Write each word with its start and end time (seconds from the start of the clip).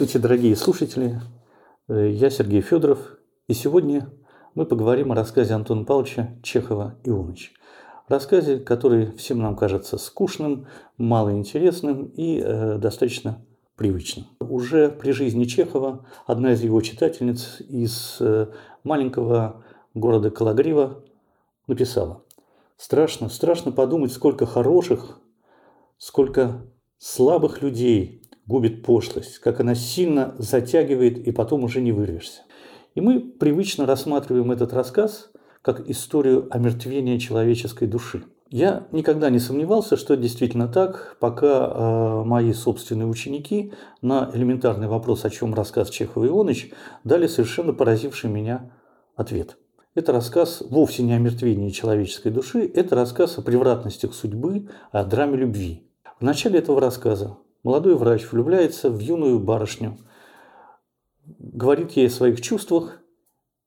Здравствуйте, 0.00 0.22
дорогие 0.22 0.56
слушатели. 0.56 1.20
Э, 1.86 2.08
я 2.10 2.30
Сергей 2.30 2.62
Федоров. 2.62 3.18
И 3.48 3.52
сегодня 3.52 4.08
мы 4.54 4.64
поговорим 4.64 5.12
о 5.12 5.14
рассказе 5.14 5.52
Антона 5.52 5.84
Павловича 5.84 6.38
Чехова 6.42 6.94
«Ионыч». 7.04 7.52
Рассказе, 8.08 8.60
который 8.60 9.12
всем 9.18 9.40
нам 9.40 9.56
кажется 9.56 9.98
скучным, 9.98 10.66
малоинтересным 10.96 12.06
и 12.16 12.40
э, 12.42 12.78
достаточно 12.78 13.44
привычным. 13.76 14.24
Уже 14.40 14.88
при 14.88 15.10
жизни 15.10 15.44
Чехова 15.44 16.06
одна 16.26 16.54
из 16.54 16.62
его 16.62 16.80
читательниц 16.80 17.60
из 17.68 18.16
э, 18.20 18.46
маленького 18.84 19.62
города 19.92 20.30
Калагрива 20.30 21.04
написала 21.66 22.24
«Страшно, 22.78 23.28
страшно 23.28 23.70
подумать, 23.70 24.14
сколько 24.14 24.46
хороших, 24.46 25.20
сколько 25.98 26.62
слабых 26.96 27.60
людей 27.60 28.19
губит 28.50 28.82
пошлость, 28.82 29.38
как 29.38 29.60
она 29.60 29.76
сильно 29.76 30.34
затягивает 30.38 31.18
и 31.18 31.30
потом 31.30 31.62
уже 31.62 31.80
не 31.80 31.92
вырвешься. 31.92 32.42
И 32.96 33.00
мы 33.00 33.20
привычно 33.20 33.86
рассматриваем 33.86 34.50
этот 34.50 34.72
рассказ 34.72 35.30
как 35.62 35.88
историю 35.88 36.48
омертвения 36.50 37.18
человеческой 37.18 37.86
души. 37.86 38.24
Я 38.48 38.88
никогда 38.90 39.30
не 39.30 39.38
сомневался, 39.38 39.96
что 39.96 40.16
действительно 40.16 40.66
так, 40.66 41.16
пока 41.20 41.68
э, 41.68 42.24
мои 42.24 42.52
собственные 42.52 43.06
ученики 43.06 43.72
на 44.02 44.28
элементарный 44.34 44.88
вопрос, 44.88 45.24
о 45.24 45.30
чем 45.30 45.54
рассказ 45.54 45.88
Чехова 45.88 46.26
Ионыч, 46.26 46.72
дали 47.04 47.28
совершенно 47.28 47.72
поразивший 47.72 48.28
меня 48.28 48.72
ответ. 49.14 49.56
Это 49.94 50.10
рассказ 50.10 50.64
вовсе 50.68 51.04
не 51.04 51.12
о 51.12 51.18
мертвении 51.18 51.70
человеческой 51.70 52.32
души, 52.32 52.68
это 52.74 52.96
рассказ 52.96 53.38
о 53.38 53.42
превратностях 53.42 54.14
судьбы, 54.14 54.68
о 54.90 55.04
драме 55.04 55.36
любви. 55.36 55.86
В 56.18 56.24
начале 56.24 56.58
этого 56.58 56.80
рассказа 56.80 57.36
Молодой 57.62 57.94
врач 57.94 58.30
влюбляется 58.30 58.90
в 58.90 58.98
юную 59.00 59.38
барышню, 59.38 59.98
говорит 61.38 61.92
ей 61.92 62.06
о 62.06 62.10
своих 62.10 62.40
чувствах, 62.40 63.00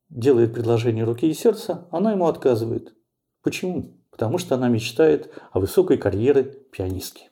делает 0.09 0.53
предложение 0.53 1.03
руки 1.03 1.29
и 1.29 1.33
сердца, 1.33 1.87
она 1.91 2.11
ему 2.11 2.27
отказывает. 2.27 2.95
Почему? 3.43 3.97
Потому 4.09 4.37
что 4.37 4.55
она 4.55 4.67
мечтает 4.67 5.31
о 5.51 5.59
высокой 5.59 5.97
карьере 5.97 6.43
пианистки. 6.43 7.29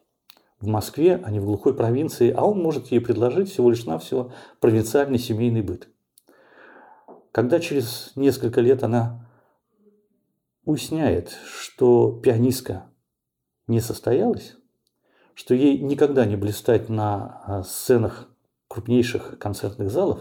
В 0.60 0.68
Москве, 0.68 1.20
а 1.24 1.32
не 1.32 1.40
в 1.40 1.46
глухой 1.46 1.74
провинции, 1.74 2.32
а 2.32 2.44
он 2.44 2.60
может 2.62 2.88
ей 2.88 3.00
предложить 3.00 3.50
всего 3.52 3.72
лишь 3.72 3.86
навсего 3.86 4.32
провинциальный 4.60 5.18
семейный 5.18 5.64
быт. 5.64 5.88
Когда 7.32 7.60
через 7.60 8.12
несколько 8.16 8.62
лет 8.62 8.84
она 8.84 9.28
уясняет, 10.66 11.36
что 11.46 12.12
пианистка 12.12 12.86
не 13.66 13.80
состоялась, 13.80 14.56
что 15.42 15.56
ей 15.56 15.80
никогда 15.80 16.28
не 16.28 16.36
блистать 16.36 16.88
на 16.88 17.42
а, 17.48 17.64
сценах 17.64 18.30
крупнейших 18.68 19.40
концертных 19.40 19.90
залов, 19.90 20.20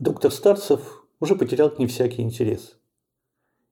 доктор 0.00 0.32
Старцев 0.32 1.04
уже 1.20 1.36
потерял 1.36 1.68
к 1.68 1.78
ней 1.78 1.86
всякий 1.86 2.22
интерес. 2.22 2.78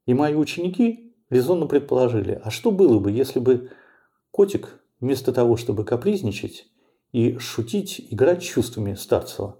И 0.04 0.12
мои 0.12 0.34
ученики 0.34 1.14
резонно 1.30 1.64
предположили, 1.64 2.38
а 2.44 2.50
что 2.50 2.70
было 2.70 2.98
бы, 2.98 3.10
если 3.10 3.38
бы 3.38 3.70
котик 4.30 4.78
вместо 5.00 5.32
того, 5.32 5.56
чтобы 5.56 5.86
капризничать 5.86 6.66
и 7.12 7.38
шутить, 7.38 8.06
играть 8.10 8.42
чувствами 8.42 8.92
Старцева, 8.92 9.56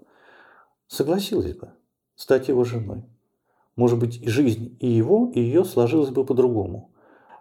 согласилась 0.85 1.55
бы 1.55 1.71
стать 2.13 2.49
его 2.49 2.63
женой. 2.63 3.03
Может 3.75 3.97
быть, 3.97 4.21
и 4.21 4.29
жизнь 4.29 4.77
и 4.79 4.87
его, 4.87 5.31
и 5.33 5.39
ее 5.39 5.65
сложилась 5.65 6.11
бы 6.11 6.23
по-другому– 6.23 6.91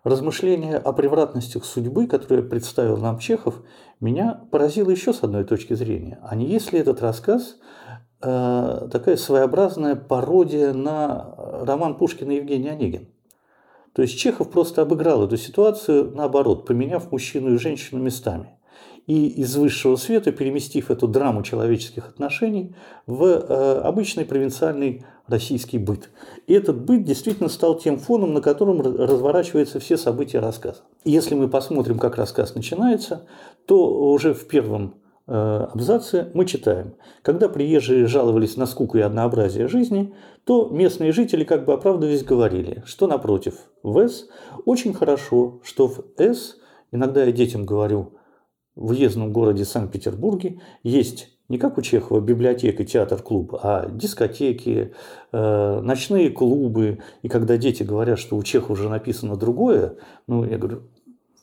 Размышление 0.05 0.77
о 0.77 0.93
превратностях 0.93 1.65
судьбы, 1.65 2.07
которое 2.07 2.43
представил 2.43 2.99
нам 2.99 3.19
Чехов, 3.19 3.63
меня 4.01 4.43
поразило 4.51 4.91
еще 4.91 5.15
с 5.15 5.23
одной 5.23 5.45
точки 5.45 5.73
зрения. 5.73 6.19
А 6.23 6.37
не 6.37 6.45
есть 6.45 6.75
ли 6.75 6.79
этот 6.79 7.01
рассказ 7.01 7.57
э, 8.21 8.89
такая 8.93 9.17
своеобразная 9.17 9.97
пародия 9.97 10.75
на 10.75 11.35
роман 11.63 11.97
Пушкина 11.97 12.33
Евгений 12.33 12.69
Онегин? 12.69 13.09
То 13.95 14.03
есть 14.03 14.19
Чехов 14.19 14.51
просто 14.51 14.83
обыграл 14.83 15.25
эту 15.25 15.39
ситуацию 15.39 16.13
наоборот, 16.15 16.67
поменяв 16.67 17.11
мужчину 17.11 17.55
и 17.55 17.59
женщину 17.59 18.03
местами 18.03 18.59
и 19.07 19.27
из 19.29 19.57
высшего 19.57 19.97
света 19.97 20.33
переместив 20.33 20.91
эту 20.91 21.09
драму 21.09 21.43
человеческих 21.43 22.09
отношений 22.09 22.75
в 23.07 23.25
э, 23.25 23.81
обычный 23.81 24.25
провинциальный 24.25 25.05
российский 25.27 25.79
быт. 25.79 26.11
И 26.47 26.53
этот 26.53 26.85
быт 26.85 27.05
действительно 27.05 27.49
стал 27.49 27.79
тем 27.79 27.99
фоном, 27.99 28.35
на 28.35 28.41
котором 28.41 28.81
разворачиваются 28.81 29.81
все 29.81 29.97
события 29.97 30.41
рассказа. 30.41 30.83
Если 31.05 31.35
мы 31.35 31.49
посмотрим, 31.49 31.99
как 31.99 32.17
рассказ 32.17 32.55
начинается, 32.55 33.27
то 33.67 34.11
уже 34.13 34.35
в 34.35 34.47
первом 34.47 34.97
э, 35.27 35.33
абзаце 35.33 36.31
мы 36.35 36.45
читаем. 36.45 36.95
Когда 37.23 37.49
приезжие 37.49 38.07
жаловались 38.07 38.57
на 38.57 38.67
скуку 38.67 38.99
и 38.99 39.03
однообразие 39.03 39.69
жизни, 39.69 40.15
то 40.45 40.69
местные 40.69 41.13
жители, 41.13 41.45
как 41.45 41.65
бы 41.65 41.73
оправдываясь, 41.73 42.23
говорили, 42.23 42.83
что 42.87 43.07
напротив, 43.07 43.55
в 43.83 44.07
С 44.07 44.29
очень 44.67 44.93
хорошо, 44.93 45.61
что 45.65 45.89
в 45.89 46.05
С, 46.19 46.57
иногда 46.93 47.25
я 47.25 47.33
детям 47.33 47.65
говорю, 47.65 48.19
в 48.77 48.91
уездном 48.91 49.33
городе 49.33 49.65
Санкт-Петербурге 49.65 50.61
есть 50.83 51.34
не 51.49 51.59
как 51.59 51.77
у 51.77 51.83
Чехова 51.83 52.21
библиотека, 52.21 52.85
театр, 52.85 53.23
клуб, 53.23 53.55
а 53.63 53.89
дискотеки, 53.91 54.95
э, 55.33 55.81
ночные 55.83 56.31
клубы. 56.31 57.01
И 57.23 57.29
когда 57.29 57.57
дети 57.57 57.83
говорят, 57.83 58.19
что 58.19 58.37
у 58.37 58.43
Чехова 58.43 58.73
уже 58.73 58.89
написано 58.89 59.37
другое, 59.37 59.97
ну, 60.27 60.45
я 60.45 60.57
говорю, 60.57 60.83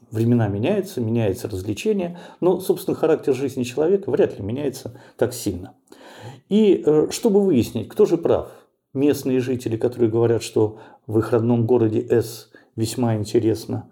времена 0.10 0.48
меняются, 0.48 1.02
меняется 1.02 1.48
развлечение, 1.48 2.18
но, 2.40 2.60
собственно, 2.60 2.98
характер 2.98 3.36
жизни 3.36 3.64
человека 3.64 4.10
вряд 4.10 4.38
ли 4.38 4.44
меняется 4.44 5.00
так 5.18 5.34
сильно. 5.34 5.76
И 6.50 6.84
э, 6.84 7.08
чтобы 7.12 7.42
выяснить, 7.42 7.88
кто 7.88 8.06
же 8.06 8.18
прав, 8.18 8.50
местные 8.94 9.40
жители, 9.40 9.78
которые 9.78 10.10
говорят, 10.10 10.42
что 10.42 10.80
в 11.06 11.20
их 11.20 11.32
родном 11.32 11.66
городе 11.66 12.06
С 12.10 12.50
весьма 12.76 13.16
интересно, 13.16 13.90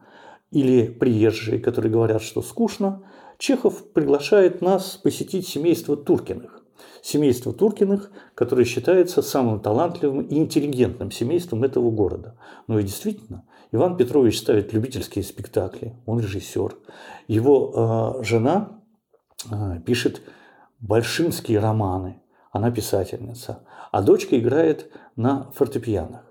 или 0.52 0.88
приезжие, 0.88 1.59
которые 1.59 1.91
говорят, 1.91 2.24
что 2.24 2.41
скучно– 2.41 3.03
Чехов 3.39 3.94
приглашает 3.94 4.61
нас 4.61 4.97
посетить 4.97 5.47
семейство 5.47 5.95
Туркиных. 5.95 6.61
Семейство 7.01 7.53
Туркиных, 7.53 8.11
которое 8.35 8.66
считается 8.66 9.22
самым 9.22 9.61
талантливым 9.61 10.23
и 10.23 10.35
интеллигентным 10.38 11.09
семейством 11.09 11.63
этого 11.63 11.89
города. 11.89 12.38
Ну 12.67 12.78
и 12.78 12.83
действительно, 12.83 13.45
Иван 13.72 13.95
Петрович 13.95 14.38
ставит 14.38 14.73
любительские 14.73 15.23
спектакли, 15.23 15.95
он 16.05 16.19
режиссер. 16.19 16.75
Его 17.29 18.17
э, 18.19 18.23
жена 18.25 18.81
э, 19.49 19.79
пишет 19.85 20.22
большинские 20.81 21.59
романы, 21.59 22.22
она 22.51 22.72
писательница, 22.72 23.63
а 23.94 24.01
дочка 24.01 24.38
играет 24.38 24.91
на 25.16 25.49
фортепианах. 25.51 26.25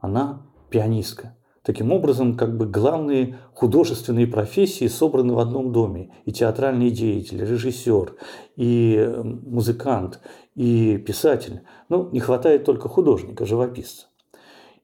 Она 0.00 0.46
пианистка. 0.70 1.36
Таким 1.68 1.92
образом, 1.92 2.34
как 2.34 2.56
бы 2.56 2.64
главные 2.64 3.36
художественные 3.52 4.26
профессии 4.26 4.86
собраны 4.86 5.34
в 5.34 5.38
одном 5.38 5.70
доме. 5.70 6.14
И 6.24 6.32
театральный 6.32 6.90
деятель, 6.90 7.42
и 7.42 7.46
режиссер, 7.46 8.14
и 8.56 9.12
музыкант, 9.44 10.18
и 10.54 10.96
писатель. 10.96 11.60
Ну, 11.90 12.08
не 12.10 12.20
хватает 12.20 12.64
только 12.64 12.88
художника, 12.88 13.44
живописца. 13.44 14.06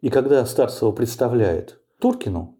И 0.02 0.10
когда 0.10 0.44
Старцева 0.44 0.92
представляет 0.92 1.80
Туркину, 2.00 2.58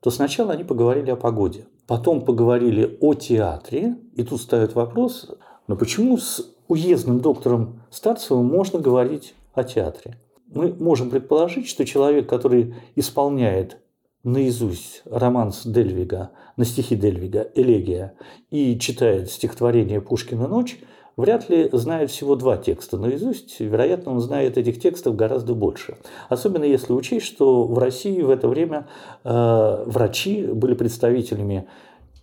то 0.00 0.10
сначала 0.10 0.54
они 0.54 0.64
поговорили 0.64 1.12
о 1.12 1.16
погоде. 1.16 1.68
Потом 1.86 2.24
поговорили 2.24 2.98
о 3.00 3.14
театре. 3.14 3.98
И 4.16 4.24
тут 4.24 4.40
ставят 4.40 4.74
вопрос, 4.74 5.30
но 5.68 5.76
почему 5.76 6.18
с 6.18 6.44
уездным 6.66 7.20
доктором 7.20 7.82
Старцевым 7.92 8.46
можно 8.46 8.80
говорить 8.80 9.36
о 9.54 9.62
театре? 9.62 10.16
Мы 10.52 10.74
можем 10.74 11.10
предположить, 11.10 11.68
что 11.68 11.84
человек, 11.84 12.28
который 12.28 12.74
исполняет 12.96 13.78
наизусть 14.22 15.02
романс 15.06 15.62
Дельвига, 15.64 16.30
на 16.56 16.64
стихи 16.64 16.94
Дельвига 16.94 17.50
«Элегия» 17.54 18.14
и 18.50 18.78
читает 18.78 19.30
стихотворение 19.30 20.00
Пушкина 20.00 20.46
«Ночь», 20.46 20.78
вряд 21.16 21.48
ли 21.48 21.68
знает 21.72 22.10
всего 22.10 22.36
два 22.36 22.56
текста 22.56 22.98
наизусть. 22.98 23.60
Вероятно, 23.60 24.12
он 24.12 24.20
знает 24.20 24.58
этих 24.58 24.80
текстов 24.80 25.16
гораздо 25.16 25.54
больше. 25.54 25.96
Особенно 26.28 26.64
если 26.64 26.92
учесть, 26.92 27.26
что 27.26 27.64
в 27.64 27.78
России 27.78 28.20
в 28.20 28.30
это 28.30 28.48
время 28.48 28.88
э, 29.24 29.84
врачи 29.86 30.46
были 30.46 30.74
представителями 30.74 31.66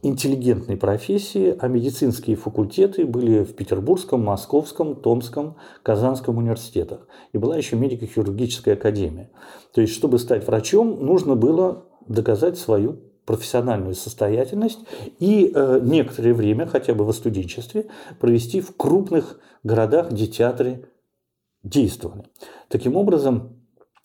интеллигентной 0.01 0.77
профессии, 0.77 1.55
а 1.59 1.67
медицинские 1.67 2.35
факультеты 2.35 3.05
были 3.05 3.43
в 3.43 3.55
Петербургском, 3.55 4.23
Московском, 4.23 4.95
Томском, 4.95 5.55
Казанском 5.83 6.37
университетах. 6.37 7.07
И 7.33 7.37
была 7.37 7.57
еще 7.57 7.75
медико-хирургическая 7.75 8.75
академия. 8.75 9.31
То 9.73 9.81
есть, 9.81 9.93
чтобы 9.93 10.19
стать 10.19 10.45
врачом, 10.45 11.03
нужно 11.03 11.35
было 11.35 11.85
доказать 12.07 12.57
свою 12.57 12.99
профессиональную 13.25 13.93
состоятельность 13.93 14.79
и 15.19 15.51
э, 15.53 15.79
некоторое 15.83 16.33
время, 16.33 16.65
хотя 16.65 16.93
бы 16.93 17.03
в 17.03 17.11
студенчестве, 17.11 17.87
провести 18.19 18.61
в 18.61 18.75
крупных 18.75 19.39
городах, 19.63 20.11
где 20.11 20.27
театры 20.27 20.89
действовали. 21.61 22.23
Таким 22.69 22.95
образом, 22.95 23.59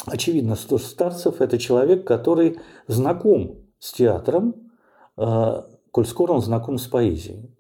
очевидно, 0.06 0.56
что 0.56 0.79
Старцев– 0.79 1.37
это 1.41 1.59
человек, 1.59 2.05
который 2.05 2.59
знаком 2.88 3.61
с 3.79 3.93
театром, 3.93 4.71
э, 5.17 5.62
коль 5.93 6.06
скоро 6.06 6.33
он 6.33 6.41
знаком 6.41 6.79
с 6.79 6.89
поэзией. 6.89 7.55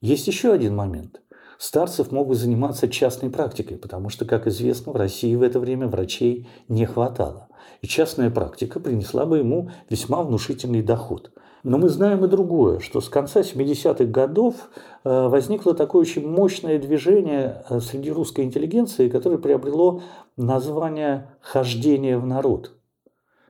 Есть 0.00 0.28
еще 0.28 0.52
один 0.52 0.76
момент. 0.76 1.20
Старцев 1.58 2.10
мог 2.10 2.28
бы 2.28 2.34
заниматься 2.34 2.88
частной 2.88 3.28
практикой, 3.28 3.76
потому 3.76 4.08
что, 4.08 4.24
как 4.24 4.46
известно, 4.46 4.92
в 4.92 4.96
России 4.96 5.34
в 5.34 5.42
это 5.42 5.60
время 5.60 5.88
врачей 5.88 6.48
не 6.68 6.86
хватало. 6.86 7.48
И 7.82 7.86
частная 7.86 8.30
практика 8.30 8.80
принесла 8.80 9.26
бы 9.26 9.38
ему 9.38 9.70
весьма 9.90 10.22
внушительный 10.22 10.82
доход. 10.82 11.32
Но 11.62 11.76
мы 11.76 11.90
знаем 11.90 12.24
и 12.24 12.28
другое, 12.28 12.80
что 12.80 13.02
с 13.02 13.10
конца 13.10 13.40
70-х 13.40 14.04
годов 14.04 14.70
э, 15.04 15.28
возникло 15.28 15.74
такое 15.74 16.02
очень 16.02 16.26
мощное 16.26 16.78
движение 16.78 17.62
э, 17.68 17.80
среди 17.80 18.10
русской 18.10 18.46
интеллигенции, 18.46 19.10
которое 19.10 19.36
приобрело 19.36 20.02
название 20.38 21.28
«хождение 21.42 22.16
в 22.16 22.26
народ». 22.26 22.72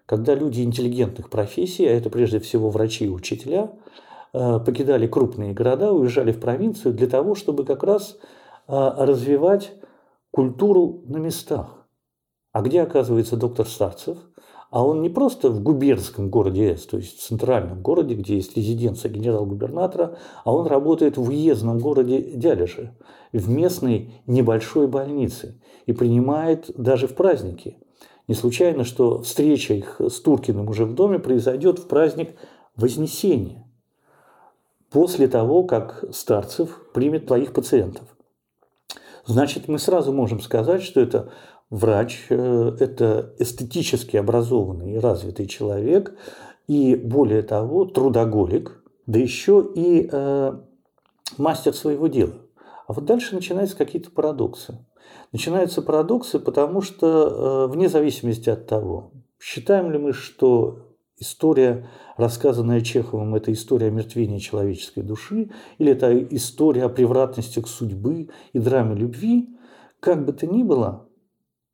Когда 0.06 0.34
люди 0.34 0.62
интеллигентных 0.62 1.30
профессий, 1.30 1.86
а 1.86 1.92
это 1.92 2.10
прежде 2.10 2.40
всего 2.40 2.70
врачи 2.70 3.04
и 3.04 3.08
учителя, 3.08 3.70
покидали 4.32 5.06
крупные 5.06 5.52
города, 5.52 5.92
уезжали 5.92 6.32
в 6.32 6.40
провинцию 6.40 6.94
для 6.94 7.06
того, 7.06 7.34
чтобы 7.34 7.64
как 7.64 7.82
раз 7.82 8.18
развивать 8.66 9.72
культуру 10.30 11.02
на 11.06 11.16
местах. 11.16 11.86
А 12.52 12.62
где 12.62 12.82
оказывается 12.82 13.36
доктор 13.36 13.66
Старцев– 13.66 14.18
а 14.70 14.86
он 14.86 15.02
не 15.02 15.08
просто 15.08 15.50
в 15.50 15.62
губернском 15.62 16.30
городе 16.30 16.76
С, 16.76 16.86
то 16.86 16.96
есть 16.96 17.18
в 17.18 17.22
центральном 17.22 17.82
городе, 17.82 18.14
где 18.14 18.36
есть 18.36 18.56
резиденция 18.56 19.10
генерал-губернатора, 19.10 20.16
а 20.44 20.54
он 20.54 20.66
работает 20.66 21.16
в 21.16 21.28
уездном 21.28 21.80
городе 21.80 22.20
Дялиши, 22.20 22.96
в 23.32 23.50
местной 23.50 24.22
небольшой 24.26 24.86
больнице 24.86 25.60
и 25.86 25.92
принимает 25.92 26.70
даже 26.76 27.08
в 27.08 27.14
праздники. 27.14 27.78
Не 28.28 28.34
случайно, 28.34 28.84
что 28.84 29.22
встреча 29.22 29.74
их 29.74 30.00
с 30.00 30.20
Туркиным 30.20 30.68
уже 30.68 30.84
в 30.84 30.94
доме 30.94 31.18
произойдет 31.18 31.80
в 31.80 31.88
праздник 31.88 32.36
Вознесения, 32.76 33.68
после 34.90 35.28
того, 35.28 35.64
как 35.64 36.04
Старцев 36.12 36.90
примет 36.92 37.26
твоих 37.26 37.52
пациентов. 37.52 38.04
Значит, 39.26 39.68
мы 39.68 39.78
сразу 39.78 40.12
можем 40.12 40.40
сказать, 40.40 40.82
что 40.82 41.00
это 41.00 41.30
Врач 41.70 42.26
э,– 42.30 42.76
это 42.80 43.32
эстетически 43.38 44.16
образованный 44.16 44.94
и 44.94 44.98
развитый 44.98 45.46
человек, 45.46 46.16
и 46.66 46.96
более 46.96 47.42
того, 47.42 47.84
трудоголик, 47.84 48.82
да 49.06 49.20
еще 49.20 49.64
и 49.76 50.08
э, 50.10 50.52
мастер 51.38 51.72
своего 51.74 52.08
дела. 52.08 52.34
А 52.88 52.92
вот 52.92 53.04
дальше 53.04 53.36
начинаются 53.36 53.76
какие-то 53.76 54.10
парадоксы. 54.10 54.84
Начинаются 55.30 55.80
парадоксы, 55.80 56.40
потому 56.40 56.82
что 56.82 57.68
э, 57.68 57.72
вне 57.72 57.88
зависимости 57.88 58.50
от 58.50 58.66
того, 58.66 59.12
считаем 59.38 59.92
ли 59.92 59.98
мы, 59.98 60.12
что 60.12 60.89
история, 61.20 61.86
рассказанная 62.16 62.80
Чеховым, 62.80 63.34
это 63.36 63.52
история 63.52 63.88
о 63.88 63.90
мертвении 63.90 64.38
человеческой 64.38 65.02
души, 65.02 65.50
или 65.78 65.92
это 65.92 66.18
история 66.34 66.84
о 66.84 66.88
превратностях 66.88 67.68
судьбы 67.68 68.30
и 68.52 68.58
драме 68.58 68.96
любви, 68.96 69.56
как 70.00 70.24
бы 70.24 70.32
то 70.32 70.46
ни 70.46 70.62
было, 70.62 71.06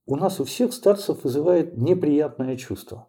у 0.04 0.16
нас 0.16 0.40
у 0.40 0.44
всех 0.44 0.72
старцев 0.72 1.24
вызывает 1.24 1.76
неприятное 1.78 2.56
чувство. 2.56 3.08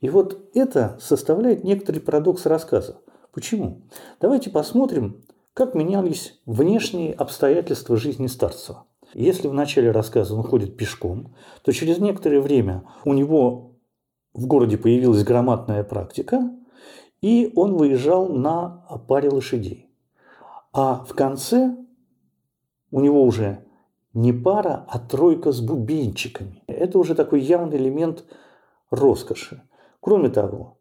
И 0.00 0.08
вот 0.08 0.50
это 0.54 0.98
составляет 1.00 1.64
некоторый 1.64 1.98
парадокс 1.98 2.46
рассказа. 2.46 3.00
Почему? 3.32 3.82
Давайте 4.20 4.50
посмотрим, 4.50 5.24
как 5.52 5.74
менялись 5.74 6.40
внешние 6.46 7.12
обстоятельства 7.12 7.96
жизни 7.96 8.26
старца. 8.26 8.84
Если 9.12 9.48
в 9.48 9.54
начале 9.54 9.90
рассказа 9.90 10.34
он 10.34 10.42
ходит 10.42 10.76
пешком, 10.76 11.34
то 11.62 11.72
через 11.72 11.98
некоторое 11.98 12.40
время 12.40 12.84
у 13.04 13.12
него 13.12 13.69
в 14.32 14.46
городе 14.46 14.78
появилась 14.78 15.24
громадная 15.24 15.84
практика, 15.84 16.50
и 17.20 17.52
он 17.54 17.76
выезжал 17.76 18.28
на 18.28 18.84
паре 19.08 19.28
лошадей. 19.28 19.90
А 20.72 21.04
в 21.04 21.14
конце 21.14 21.76
у 22.90 23.00
него 23.00 23.22
уже 23.22 23.64
не 24.14 24.32
пара, 24.32 24.86
а 24.88 24.98
тройка 24.98 25.52
с 25.52 25.60
бубенчиками. 25.60 26.62
Это 26.66 26.98
уже 26.98 27.14
такой 27.14 27.40
явный 27.40 27.76
элемент 27.76 28.24
роскоши. 28.90 29.62
Кроме 30.00 30.30
того, 30.30 30.78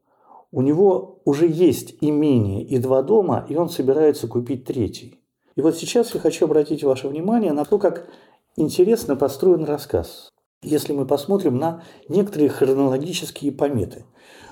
у 0.52 0.62
него 0.62 1.22
уже 1.26 1.48
есть 1.48 1.98
имение 2.02 2.64
и 2.64 2.80
два 2.80 3.04
дома, 3.04 3.46
и 3.48 3.56
он 3.56 3.70
собирается 3.70 4.28
купить 4.28 4.66
третий. 4.66 5.20
И 5.56 5.62
вот 5.62 5.76
сейчас 5.76 6.14
я 6.16 6.20
хочу 6.20 6.46
обратить 6.46 6.84
ваше 6.84 7.08
внимание 7.08 7.52
на 7.52 7.66
то, 7.66 7.78
как 7.78 8.08
интересно 8.56 9.16
построен 9.16 9.64
рассказ. 9.66 10.29
Если 10.62 10.92
мы 10.92 11.06
посмотрим 11.06 11.58
на 11.58 11.84
некоторые 12.10 12.50
хронологические 12.50 13.54
пометы. 13.54 14.04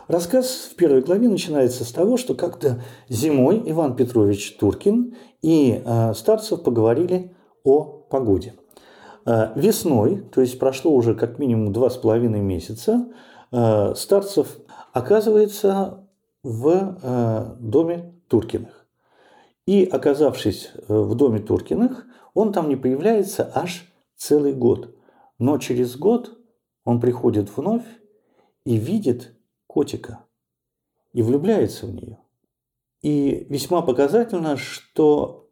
Рассказ 0.07 0.69
в 0.71 0.75
первой 0.75 1.01
главе 1.01 1.27
начинается 1.27 1.83
с 1.83 1.91
того, 1.91 2.15
что 2.15 2.33
как-то 2.33 2.81
зимой 3.09 3.61
Иван 3.65 3.97
Петрович 3.97 4.55
Туркин 4.57 5.15
и 5.41 5.81
э, 5.83 6.13
Старцев 6.13 6.63
поговорили 6.63 7.35
о 7.65 7.83
погоде. 7.83 8.53
Э, 9.25 9.51
весной, 9.55 10.23
то 10.31 10.39
есть 10.39 10.57
прошло 10.59 10.93
уже 10.93 11.13
как 11.13 11.39
минимум 11.39 11.73
два 11.73 11.89
с 11.89 11.97
половиной 11.97 12.39
месяца, 12.39 13.09
э, 13.51 13.93
Старцев 13.95 14.59
оказывается 14.93 16.07
в 16.41 17.57
доме 17.59 18.13
Туркиных. 18.29 18.87
И 19.65 19.83
оказавшись 19.83 20.71
в 20.87 21.15
доме 21.15 21.39
Туркиных, 21.39 22.05
он 22.33 22.53
там 22.53 22.69
не 22.69 22.77
появляется 22.77 23.51
аж 23.53 23.91
целый 24.15 24.53
год. 24.53 24.96
Но 25.39 25.57
через 25.57 25.97
год 25.97 26.37
он 26.83 26.99
приходит 26.99 27.55
вновь 27.55 27.85
и 28.65 28.77
видит 28.77 29.35
котика 29.67 30.25
и 31.13 31.21
влюбляется 31.21 31.85
в 31.85 31.93
нее. 31.93 32.19
И 33.01 33.45
весьма 33.49 33.81
показательно, 33.81 34.57
что 34.57 35.49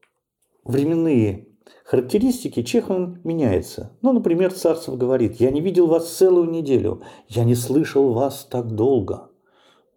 временные 0.64 1.48
Характеристики 1.84 2.64
Чехова 2.64 3.20
меняются. 3.24 3.92
Ну, 4.02 4.12
например, 4.12 4.54
Царцев 4.54 4.98
говорит, 4.98 5.40
«Я 5.40 5.52
не 5.52 5.62
видел 5.62 5.88
вас 5.88 6.10
целую 6.10 6.50
неделю, 6.50 7.04
я 7.28 7.44
не 7.44 7.56
слышал 7.56 8.14
вас 8.14 8.48
так 8.50 8.72
долго». 8.72 9.30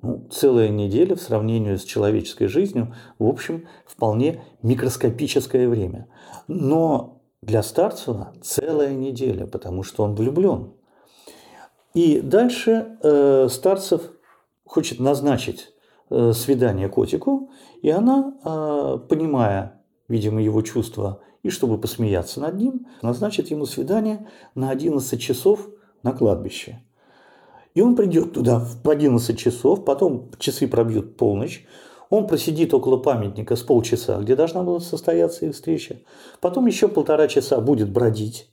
Ну, 0.00 0.29
целая 0.31 0.69
неделя 0.69 1.17
в 1.17 1.20
сравнении 1.20 1.75
с 1.75 1.82
человеческой 1.82 2.46
жизнью, 2.46 2.94
в 3.19 3.26
общем, 3.26 3.67
вполне 3.85 4.44
микроскопическое 4.62 5.69
время. 5.69 6.08
Но 6.46 7.18
для 7.43 7.62
Старцева 7.62 8.35
целая 8.43 8.94
неделя, 8.94 9.46
потому 9.46 9.82
что 9.82 10.05
он 10.05 10.14
влюблен. 10.14 10.73
И 11.95 12.21
дальше 12.21 12.99
э, 13.02 13.49
Старцев 13.50 14.02
хочет 14.64 15.00
назначить 15.00 15.73
э, 16.11 16.33
свидание 16.33 16.88
котику, 16.88 17.50
и 17.83 17.90
она, 17.90 18.35
э, 18.45 18.99
понимая, 19.09 19.83
видимо, 20.09 20.42
его 20.42 20.62
чувства 20.62 21.21
и, 21.42 21.50
чтобы 21.50 21.78
посмеяться 21.78 22.40
над 22.40 22.57
ним, 22.57 22.87
назначит 23.02 23.50
ему 23.50 23.66
свидание 23.66 24.28
на 24.54 24.71
11 24.71 25.21
часов 25.21 25.68
на 26.02 26.12
кладбище. 26.12 26.83
И 27.75 27.80
он 27.80 27.97
придет 27.97 28.33
туда 28.33 28.59
в 28.59 28.88
11 28.88 29.38
часов, 29.38 29.85
потом 29.85 30.30
часы 30.38 30.66
пробьют 30.66 31.16
полночь, 31.16 31.66
он 32.11 32.27
просидит 32.27 32.73
около 32.75 32.97
памятника 32.97 33.57
с 33.57 33.62
полчаса, 33.62 34.19
где 34.19 34.35
должна 34.35 34.62
была 34.62 34.81
состояться 34.81 35.47
их 35.47 35.55
встреча. 35.55 36.00
Потом 36.41 36.67
еще 36.67 36.88
полтора 36.88 37.29
часа 37.29 37.61
будет 37.61 37.91
бродить. 37.91 38.50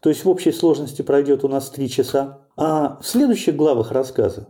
То 0.00 0.08
есть 0.08 0.24
в 0.24 0.28
общей 0.28 0.52
сложности 0.52 1.02
пройдет 1.02 1.44
у 1.44 1.48
нас 1.48 1.70
три 1.70 1.88
часа. 1.88 2.40
А 2.56 2.98
в 3.00 3.06
следующих 3.06 3.56
главах 3.56 3.92
рассказа 3.92 4.48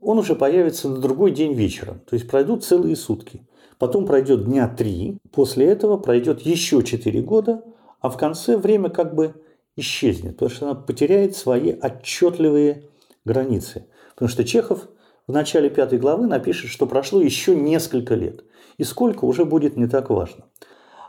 он 0.00 0.18
уже 0.18 0.34
появится 0.34 0.88
на 0.88 0.98
другой 0.98 1.32
день 1.32 1.52
вечером. 1.52 2.00
То 2.08 2.14
есть 2.14 2.28
пройдут 2.28 2.64
целые 2.64 2.96
сутки. 2.96 3.46
Потом 3.78 4.06
пройдет 4.06 4.44
дня 4.44 4.68
три, 4.68 5.18
после 5.30 5.66
этого 5.66 5.98
пройдет 5.98 6.40
еще 6.40 6.82
четыре 6.82 7.22
года, 7.22 7.62
а 8.00 8.08
в 8.08 8.16
конце 8.16 8.56
время 8.56 8.90
как 8.90 9.14
бы 9.14 9.34
исчезнет, 9.76 10.32
потому 10.32 10.50
что 10.50 10.66
она 10.66 10.74
потеряет 10.74 11.36
свои 11.36 11.72
отчетливые 11.72 12.88
границы. 13.24 13.86
Потому 14.14 14.28
что 14.28 14.44
Чехов 14.44 14.88
в 15.28 15.32
начале 15.32 15.70
пятой 15.70 16.00
главы 16.00 16.26
напишет, 16.26 16.70
что 16.70 16.86
прошло 16.86 17.22
еще 17.22 17.54
несколько 17.54 18.16
лет. 18.16 18.44
И 18.78 18.82
сколько 18.82 19.24
уже 19.24 19.44
будет 19.44 19.76
не 19.76 19.86
так 19.86 20.10
важно. 20.10 20.46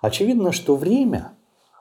Очевидно, 0.02 0.52
что 0.52 0.76
время 0.76 1.38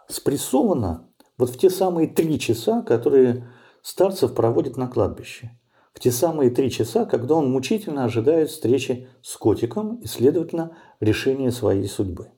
спрессовано 0.09 1.09
вот 1.37 1.51
в 1.51 1.59
те 1.59 1.69
самые 1.69 2.09
три 2.09 2.39
часа, 2.39 2.81
которые 2.81 3.47
Старцев 3.83 4.35
проводит 4.35 4.77
на 4.77 4.89
кладбище 4.89 5.53
в 5.99 6.01
те 6.01 6.13
самые 6.13 6.51
три 6.51 6.71
часа, 6.71 7.07
когда 7.07 7.35
он 7.35 7.51
мучительно 7.51 8.05
ожидает 8.05 8.51
встречи 8.51 9.09
с 9.21 9.37
котиком 9.37 9.97
и, 9.97 10.07
следовательно, 10.07 10.77
решения 11.01 11.51
своей 11.51 11.89
судьбы. 11.89 12.29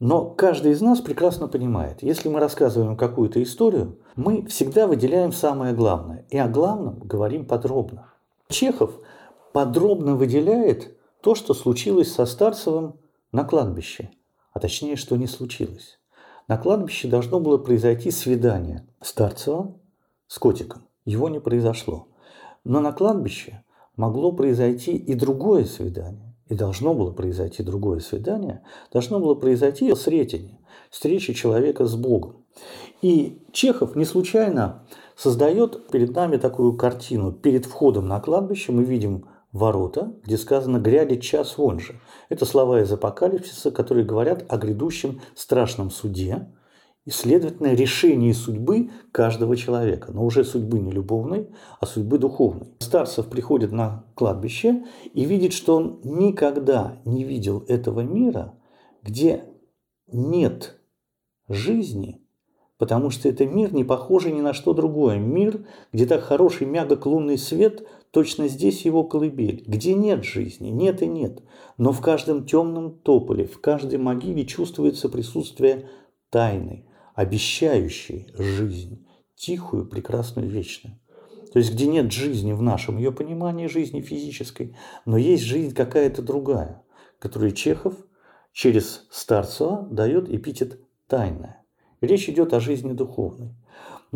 Но 0.00 0.26
каждый 0.26 0.72
из 0.72 0.82
нас 0.82 1.00
прекрасно 1.00 1.48
понимает, 1.48 2.02
если 2.02 2.28
мы 2.28 2.40
рассказываем 2.40 2.94
какую-то 2.94 3.42
историю, 3.42 3.98
мы 4.16 4.44
всегда 4.46 4.86
выделяем 4.86 5.32
самое 5.32 5.72
главное, 5.72 6.26
и 6.28 6.36
о 6.36 6.46
главном 6.46 6.98
говорим 6.98 7.46
подробно. 7.46 8.12
Чехов 8.50 9.00
подробно 9.56 10.16
выделяет 10.16 10.98
то, 11.22 11.34
что 11.34 11.54
случилось 11.54 12.12
со 12.12 12.26
Старцевым 12.26 13.00
на 13.32 13.42
кладбище, 13.42 14.10
а 14.52 14.60
точнее, 14.60 14.96
что 14.96 15.16
не 15.16 15.26
случилось. 15.26 15.98
На 16.46 16.58
кладбище 16.58 17.08
должно 17.08 17.40
было 17.40 17.56
произойти 17.56 18.10
свидание 18.10 18.86
Старцева 19.00 19.74
с 20.26 20.38
котиком. 20.38 20.82
Его 21.06 21.30
не 21.30 21.40
произошло. 21.40 22.08
Но 22.64 22.80
на 22.80 22.92
кладбище 22.92 23.64
могло 23.96 24.30
произойти 24.30 24.94
и 24.94 25.14
другое 25.14 25.64
свидание. 25.64 26.36
и 26.48 26.54
должно 26.54 26.92
было 26.92 27.10
произойти 27.10 27.62
другое 27.62 28.00
свидание, 28.00 28.62
должно 28.92 29.20
было 29.20 29.34
произойти 29.34 29.92
сретение, 29.94 30.60
встреча 30.90 31.32
человека 31.32 31.86
с 31.86 31.96
Богом. 31.96 32.44
И 33.00 33.42
Чехов 33.52 33.96
не 33.96 34.04
случайно 34.04 34.86
создает 35.16 35.88
перед 35.88 36.14
нами 36.14 36.36
такую 36.36 36.74
картину. 36.74 37.32
Перед 37.32 37.64
входом 37.64 38.06
на 38.06 38.20
кладбище 38.20 38.72
мы 38.72 38.84
видим 38.84 39.24
ворота, 39.56 40.14
где 40.24 40.36
сказано 40.36 40.78
«грядет 40.78 41.22
час 41.22 41.58
вон 41.58 41.80
же». 41.80 42.00
Это 42.28 42.44
слова 42.44 42.80
из 42.80 42.92
Апокалипсиса, 42.92 43.70
которые 43.70 44.04
говорят 44.04 44.44
о 44.48 44.56
грядущем 44.56 45.20
страшном 45.34 45.90
суде, 45.90 46.48
и, 47.06 47.10
следовательно, 47.10 47.72
решении 47.72 48.32
судьбы 48.32 48.90
каждого 49.12 49.56
человека, 49.56 50.10
но 50.12 50.24
уже 50.24 50.44
судьбы 50.44 50.80
не 50.80 50.90
любовной, 50.90 51.48
а 51.78 51.86
судьбы 51.86 52.18
духовной. 52.18 52.74
Старцев 52.80 53.28
приходит 53.28 53.70
на 53.70 54.04
кладбище 54.16 54.84
и 55.14 55.24
видит, 55.24 55.52
что 55.52 55.76
он 55.76 56.00
никогда 56.02 56.98
не 57.04 57.22
видел 57.22 57.64
этого 57.68 58.00
мира, 58.00 58.54
где 59.04 59.44
нет 60.08 60.80
жизни, 61.48 62.26
потому 62.76 63.10
что 63.10 63.28
это 63.28 63.46
мир, 63.46 63.72
не 63.72 63.84
похожий 63.84 64.32
ни 64.32 64.40
на 64.40 64.52
что 64.52 64.74
другое. 64.74 65.18
Мир, 65.18 65.64
где 65.92 66.06
так 66.06 66.22
хороший 66.22 66.66
мягок 66.66 67.06
лунный 67.06 67.38
свет, 67.38 67.86
точно 68.16 68.48
здесь 68.48 68.86
его 68.86 69.04
колыбель, 69.04 69.62
где 69.66 69.92
нет 69.92 70.24
жизни, 70.24 70.68
нет 70.68 71.02
и 71.02 71.06
нет. 71.06 71.42
Но 71.76 71.92
в 71.92 72.00
каждом 72.00 72.46
темном 72.46 72.98
тополе, 72.98 73.44
в 73.44 73.60
каждой 73.60 73.98
могиле 73.98 74.46
чувствуется 74.46 75.10
присутствие 75.10 75.90
тайны, 76.30 76.86
обещающей 77.14 78.32
жизнь, 78.32 79.06
тихую, 79.34 79.86
прекрасную, 79.86 80.48
вечную. 80.48 80.98
То 81.52 81.58
есть, 81.58 81.74
где 81.74 81.86
нет 81.86 82.10
жизни 82.10 82.54
в 82.54 82.62
нашем 82.62 82.96
ее 82.96 83.12
понимании, 83.12 83.66
жизни 83.66 84.00
физической, 84.00 84.74
но 85.04 85.18
есть 85.18 85.42
жизнь 85.42 85.74
какая-то 85.74 86.22
другая, 86.22 86.82
которую 87.18 87.50
Чехов 87.50 87.96
через 88.54 89.06
Старцева 89.10 89.86
дает 89.90 90.30
эпитет 90.30 90.80
«тайная». 91.06 91.66
Речь 92.00 92.30
идет 92.30 92.54
о 92.54 92.60
жизни 92.60 92.94
духовной. 92.94 93.54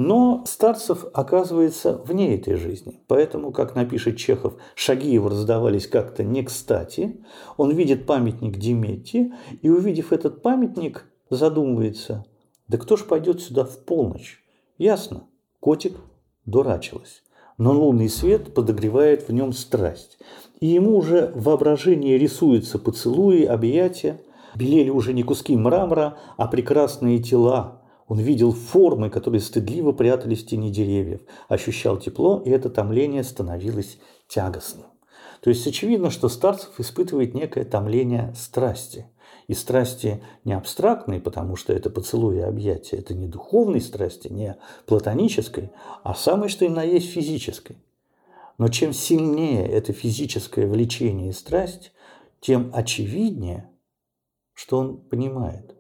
Но 0.02 0.44
Старцев 0.46 1.04
оказывается 1.12 1.98
вне 2.06 2.34
этой 2.34 2.54
жизни. 2.54 3.02
Поэтому, 3.06 3.52
как 3.52 3.74
напишет 3.74 4.16
Чехов, 4.16 4.54
шаги 4.74 5.12
его 5.12 5.28
раздавались 5.28 5.86
как-то 5.86 6.24
не 6.24 6.42
кстати. 6.42 7.22
Он 7.58 7.72
видит 7.72 8.06
памятник 8.06 8.56
Диметти 8.56 9.34
и, 9.60 9.68
увидев 9.68 10.14
этот 10.14 10.40
памятник, 10.40 11.04
задумывается, 11.28 12.24
да 12.66 12.78
кто 12.78 12.96
ж 12.96 13.04
пойдет 13.04 13.42
сюда 13.42 13.64
в 13.64 13.84
полночь? 13.84 14.42
Ясно, 14.78 15.24
котик 15.60 15.98
дурачилась. 16.46 17.22
Но 17.58 17.72
лунный 17.72 18.08
свет 18.08 18.54
подогревает 18.54 19.28
в 19.28 19.32
нем 19.34 19.52
страсть. 19.52 20.18
И 20.60 20.66
ему 20.66 20.96
уже 20.96 21.30
воображение 21.34 22.16
рисуется 22.16 22.78
поцелуи, 22.78 23.42
объятия. 23.42 24.18
Белели 24.54 24.88
уже 24.88 25.12
не 25.12 25.24
куски 25.24 25.54
мрамора, 25.56 26.16
а 26.38 26.48
прекрасные 26.48 27.18
тела. 27.18 27.79
Он 28.10 28.18
видел 28.18 28.52
формы, 28.52 29.08
которые 29.08 29.40
стыдливо 29.40 29.92
прятались 29.92 30.42
в 30.42 30.46
тени 30.48 30.70
деревьев. 30.70 31.20
Ощущал 31.48 31.96
тепло, 31.96 32.42
и 32.44 32.50
это 32.50 32.68
томление 32.68 33.22
становилось 33.22 33.98
тягостным. 34.26 34.86
То 35.40 35.48
есть 35.48 35.66
очевидно, 35.66 36.10
что 36.10 36.28
Старцев 36.28 36.78
испытывает 36.78 37.32
некое 37.32 37.64
томление 37.64 38.34
страсти– 38.36 39.06
и 39.50 39.54
страсти 39.54 40.22
не 40.44 40.52
абстрактной, 40.52 41.20
потому 41.20 41.56
что 41.56 41.72
это 41.72 41.90
поцелуй 41.90 42.36
и 42.36 42.40
объятия, 42.40 42.98
это 42.98 43.14
не 43.14 43.26
духовной 43.26 43.80
страсти, 43.80 44.28
не 44.28 44.56
платонической, 44.86 45.72
а 46.04 46.14
самой, 46.14 46.48
что 46.48 46.64
и 46.64 46.68
на 46.68 46.84
есть 46.84 47.10
физической. 47.10 47.76
Но 48.58 48.68
чем 48.68 48.92
сильнее 48.92 49.66
это 49.66 49.92
физическое 49.92 50.68
влечение 50.68 51.30
и 51.30 51.32
страсть, 51.32 51.92
тем 52.38 52.70
очевиднее, 52.72 53.68
что 54.52 54.78
он 54.78 54.98
понимает, 54.98 55.74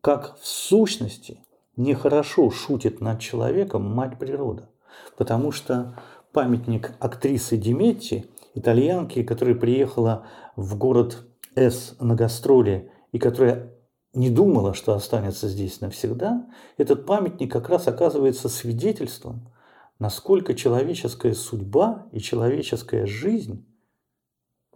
как 0.00 0.36
в 0.40 0.46
сущности 0.48 1.38
нехорошо 1.76 2.50
шутит 2.50 3.00
над 3.00 3.20
человеком 3.20 3.82
мать 3.94 4.18
природа. 4.18 4.68
Потому 5.16 5.52
что 5.52 5.98
памятник 6.32 6.92
актрисы 7.00 7.56
Диметти, 7.56 8.26
итальянки, 8.54 9.22
которая 9.22 9.54
приехала 9.54 10.26
в 10.56 10.76
город 10.76 11.26
С 11.54 11.96
на 12.00 12.14
гастроли 12.14 12.90
и 13.12 13.18
которая 13.18 13.72
не 14.14 14.28
думала, 14.30 14.74
что 14.74 14.92
останется 14.94 15.48
здесь 15.48 15.80
навсегда, 15.80 16.46
этот 16.76 17.06
памятник 17.06 17.50
как 17.50 17.68
раз 17.68 17.88
оказывается 17.88 18.48
свидетельством, 18.48 19.48
насколько 19.98 20.54
человеческая 20.54 21.34
судьба 21.34 22.06
и 22.12 22.20
человеческая 22.20 23.06
жизнь 23.06 23.66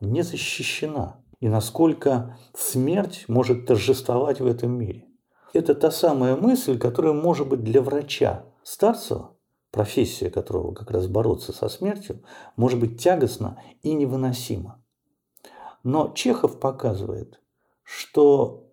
не 0.01 0.23
защищена, 0.23 1.21
и 1.41 1.49
насколько 1.49 2.39
смерть 2.55 3.25
может 3.29 3.67
торжествовать 3.67 4.41
в 4.41 4.47
этом 4.47 4.73
мире. 4.73 5.05
Это 5.53 5.75
та 5.75 5.91
самая 5.91 6.37
мысль, 6.37 6.79
которая 6.79 7.13
может 7.13 7.49
быть 7.49 7.65
для 7.65 7.81
врача 7.83 8.45
Старцева, 8.63 9.37
профессия 9.71 10.31
которого 10.31 10.75
как 10.75 10.91
раз 10.91 11.07
бороться 11.07 11.53
со 11.53 11.69
смертью, 11.69 12.23
может 12.57 12.81
быть 12.81 13.01
тягостна 13.01 13.63
и 13.83 13.95
невыносима. 13.95 14.83
Но 15.83 16.13
Чехов 16.15 16.61
показывает– 16.61 17.41
что 17.87 18.65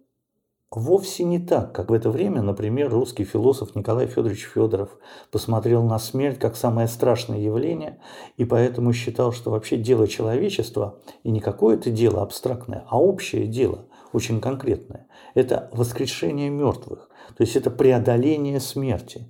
вовсе 0.71 1.23
не 1.23 1.37
так, 1.37 1.71
как 1.71 1.91
в 1.91 1.93
это 1.93 2.09
время, 2.09 2.41
например, 2.41 2.89
русский 2.89 3.25
философ 3.25 3.75
Николай 3.75 4.07
Федорович 4.07 4.49
Федоров 4.55 4.97
посмотрел 5.31 5.83
на 5.83 5.99
смерть 5.99 6.39
как 6.39 6.55
самое 6.55 6.87
страшное 6.87 7.37
явление 7.37 8.01
и 8.37 8.45
поэтому 8.45 8.91
считал, 8.91 9.31
что 9.31 9.51
вообще 9.51 9.77
дело 9.77 10.07
человечества 10.07 10.99
и 11.21 11.29
не 11.29 11.39
какое-то 11.39 11.91
дело 11.91 12.23
абстрактное, 12.23 12.85
а 12.89 12.99
общее 12.99 13.45
дело, 13.45 13.85
очень 14.13 14.39
конкретное. 14.39 15.07
Это 15.33 15.69
воскрешение 15.73 16.49
мертвых, 16.49 17.09
то 17.35 17.43
есть 17.43 17.55
это 17.55 17.69
преодоление 17.69 18.59
смерти. 18.59 19.27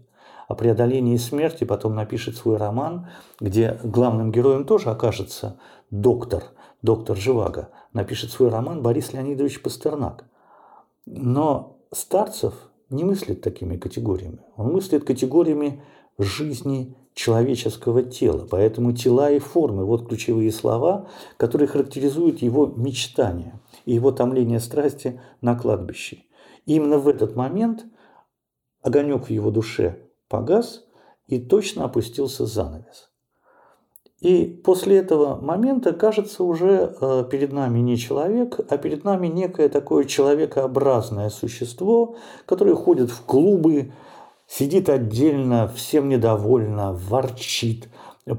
О 0.48 0.56
преодолении 0.56 1.18
смерти 1.18 1.64
потом 1.64 1.96
напишет 1.96 2.36
свой 2.36 2.58
роман, 2.58 3.08
где 3.40 3.80
главным 3.84 4.32
героем 4.32 4.66
тоже 4.66 4.90
окажется 4.92 5.58
доктор, 5.90 6.44
доктор 6.82 7.18
Живаго, 7.18 7.70
напишет 7.94 8.32
свой 8.32 8.50
роман 8.50 8.82
Борис 8.82 9.14
Леонидович 9.14 9.62
Пастернак. 9.62 10.26
Но 11.06 11.78
Старцев 11.92 12.54
не 12.90 13.04
мыслит 13.04 13.42
такими 13.42 13.78
категориями. 13.78 14.40
Он 14.58 14.74
мыслит 14.74 15.06
категориями 15.06 15.82
жизни 16.18 16.96
человеческого 17.14 18.04
тела. 18.04 18.48
Поэтому 18.50 18.94
тела 18.94 19.32
и 19.32 19.40
формы– 19.40 19.86
вот 19.86 20.08
ключевые 20.08 20.52
слова, 20.52 21.08
которые 21.38 21.68
характеризуют 21.68 22.42
его 22.42 22.66
мечтания 22.66 23.60
и 23.86 23.94
его 23.94 24.12
томление 24.12 24.60
страсти 24.60 25.20
на 25.42 25.56
кладбище. 25.56 26.24
И 26.66 26.76
именно 26.76 26.98
в 26.98 27.08
этот 27.08 27.36
момент 27.36 27.86
огонек 28.82 29.28
в 29.28 29.30
его 29.30 29.52
душе 29.52 30.00
погас 30.28 30.86
и 31.28 31.40
точно 31.40 31.86
опустился 31.86 32.46
занавес. 32.46 33.10
И 34.24 34.46
после 34.46 35.00
этого 35.00 35.36
момента 35.36 35.92
кажется 35.92 36.46
уже 36.46 36.96
э, 37.02 37.26
перед 37.30 37.52
нами 37.52 37.80
не 37.80 37.98
человек, 37.98 38.58
а 38.70 38.78
перед 38.78 39.04
нами 39.04 39.28
некое 39.28 39.68
такое 39.68 40.06
человекообразное 40.06 41.30
существо, 41.30 42.16
которое 42.46 42.74
ходит 42.74 43.12
в 43.12 43.26
клубы, 43.26 43.92
сидит 44.48 44.88
отдельно, 44.88 45.68
всем 45.68 46.08
недовольно, 46.08 46.94
ворчит, 46.94 47.90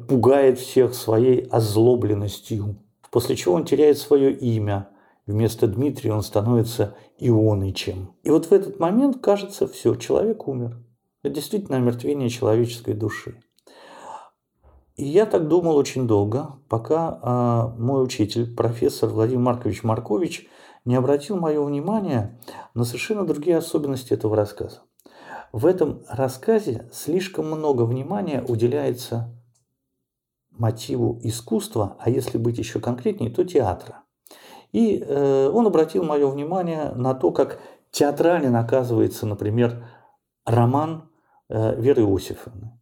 пугает 0.08 0.58
всех 0.58 0.94
своей 0.94 1.42
озлобленностью, 1.50 2.76
после 3.10 3.36
чего 3.36 3.54
он 3.54 3.66
теряет 3.66 3.98
свое 3.98 4.32
имя. 4.32 4.88
Вместо 5.26 5.66
Дмитрия 5.66 6.12
он 6.12 6.22
становится 6.22 6.96
Ионычем. 7.18 8.14
И 8.22 8.30
вот 8.30 8.46
в 8.46 8.52
этот 8.52 8.78
момент 8.78 9.20
кажется, 9.22 9.66
все, 9.66 9.94
человек 9.94 10.46
умер. 10.46 10.78
Это 11.22 11.34
действительно 11.34 11.78
омертвение 11.78 12.28
человеческой 12.28 12.92
души. 12.92 13.40
И 14.96 15.04
я 15.04 15.26
так 15.26 15.48
думал 15.48 15.76
очень 15.76 16.06
долго, 16.06 16.60
пока 16.68 17.18
а, 17.22 17.74
мой 17.78 18.04
учитель, 18.04 18.54
профессор 18.54 19.08
Владимир 19.08 19.40
Маркович 19.40 19.82
Маркович, 19.82 20.48
не 20.84 20.94
обратил 20.94 21.36
мое 21.36 21.62
внимание 21.62 22.38
на 22.74 22.84
совершенно 22.84 23.26
другие 23.26 23.56
особенности 23.56 24.12
этого 24.12 24.36
рассказа. 24.36 24.82
В 25.52 25.66
этом 25.66 26.02
рассказе 26.08 26.88
слишком 26.92 27.46
много 27.46 27.82
внимания 27.82 28.44
уделяется 28.46 29.34
мотиву 30.50 31.18
искусства, 31.22 31.96
а 31.98 32.10
если 32.10 32.38
быть 32.38 32.58
еще 32.58 32.78
конкретнее, 32.78 33.30
то 33.30 33.44
театра. 33.44 34.03
И 34.74 34.98
э, 34.98 35.50
он 35.54 35.68
обратил 35.68 36.02
мое 36.02 36.26
внимание 36.26 36.90
на 36.96 37.14
то, 37.14 37.30
как 37.30 37.60
театрален 37.92 38.56
оказывается, 38.56 39.24
например, 39.24 39.86
роман 40.44 41.08
э, 41.48 41.80
Веры 41.80 42.02
Иосифовны. 42.02 42.72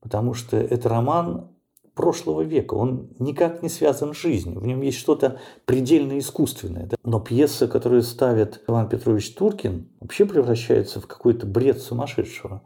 Потому 0.00 0.32
что 0.32 0.56
это 0.56 0.88
роман 0.88 1.50
прошлого 1.94 2.40
века. 2.40 2.72
Он 2.72 3.10
никак 3.18 3.62
не 3.62 3.68
связан 3.68 4.14
с 4.14 4.16
жизнью. 4.16 4.58
В 4.58 4.66
нем 4.66 4.80
есть 4.80 4.96
что-то 4.96 5.38
предельно 5.66 6.18
искусственное. 6.18 6.86
Да? 6.86 6.96
Но 7.04 7.20
пьеса, 7.20 7.68
которую 7.68 8.00
ставит 8.00 8.62
Иван 8.66 8.88
Петрович 8.88 9.34
Туркин, 9.34 9.90
вообще 10.00 10.24
превращается 10.24 10.98
в 10.98 11.06
какой-то 11.06 11.46
бред 11.46 11.78
сумасшедшего. 11.78 12.62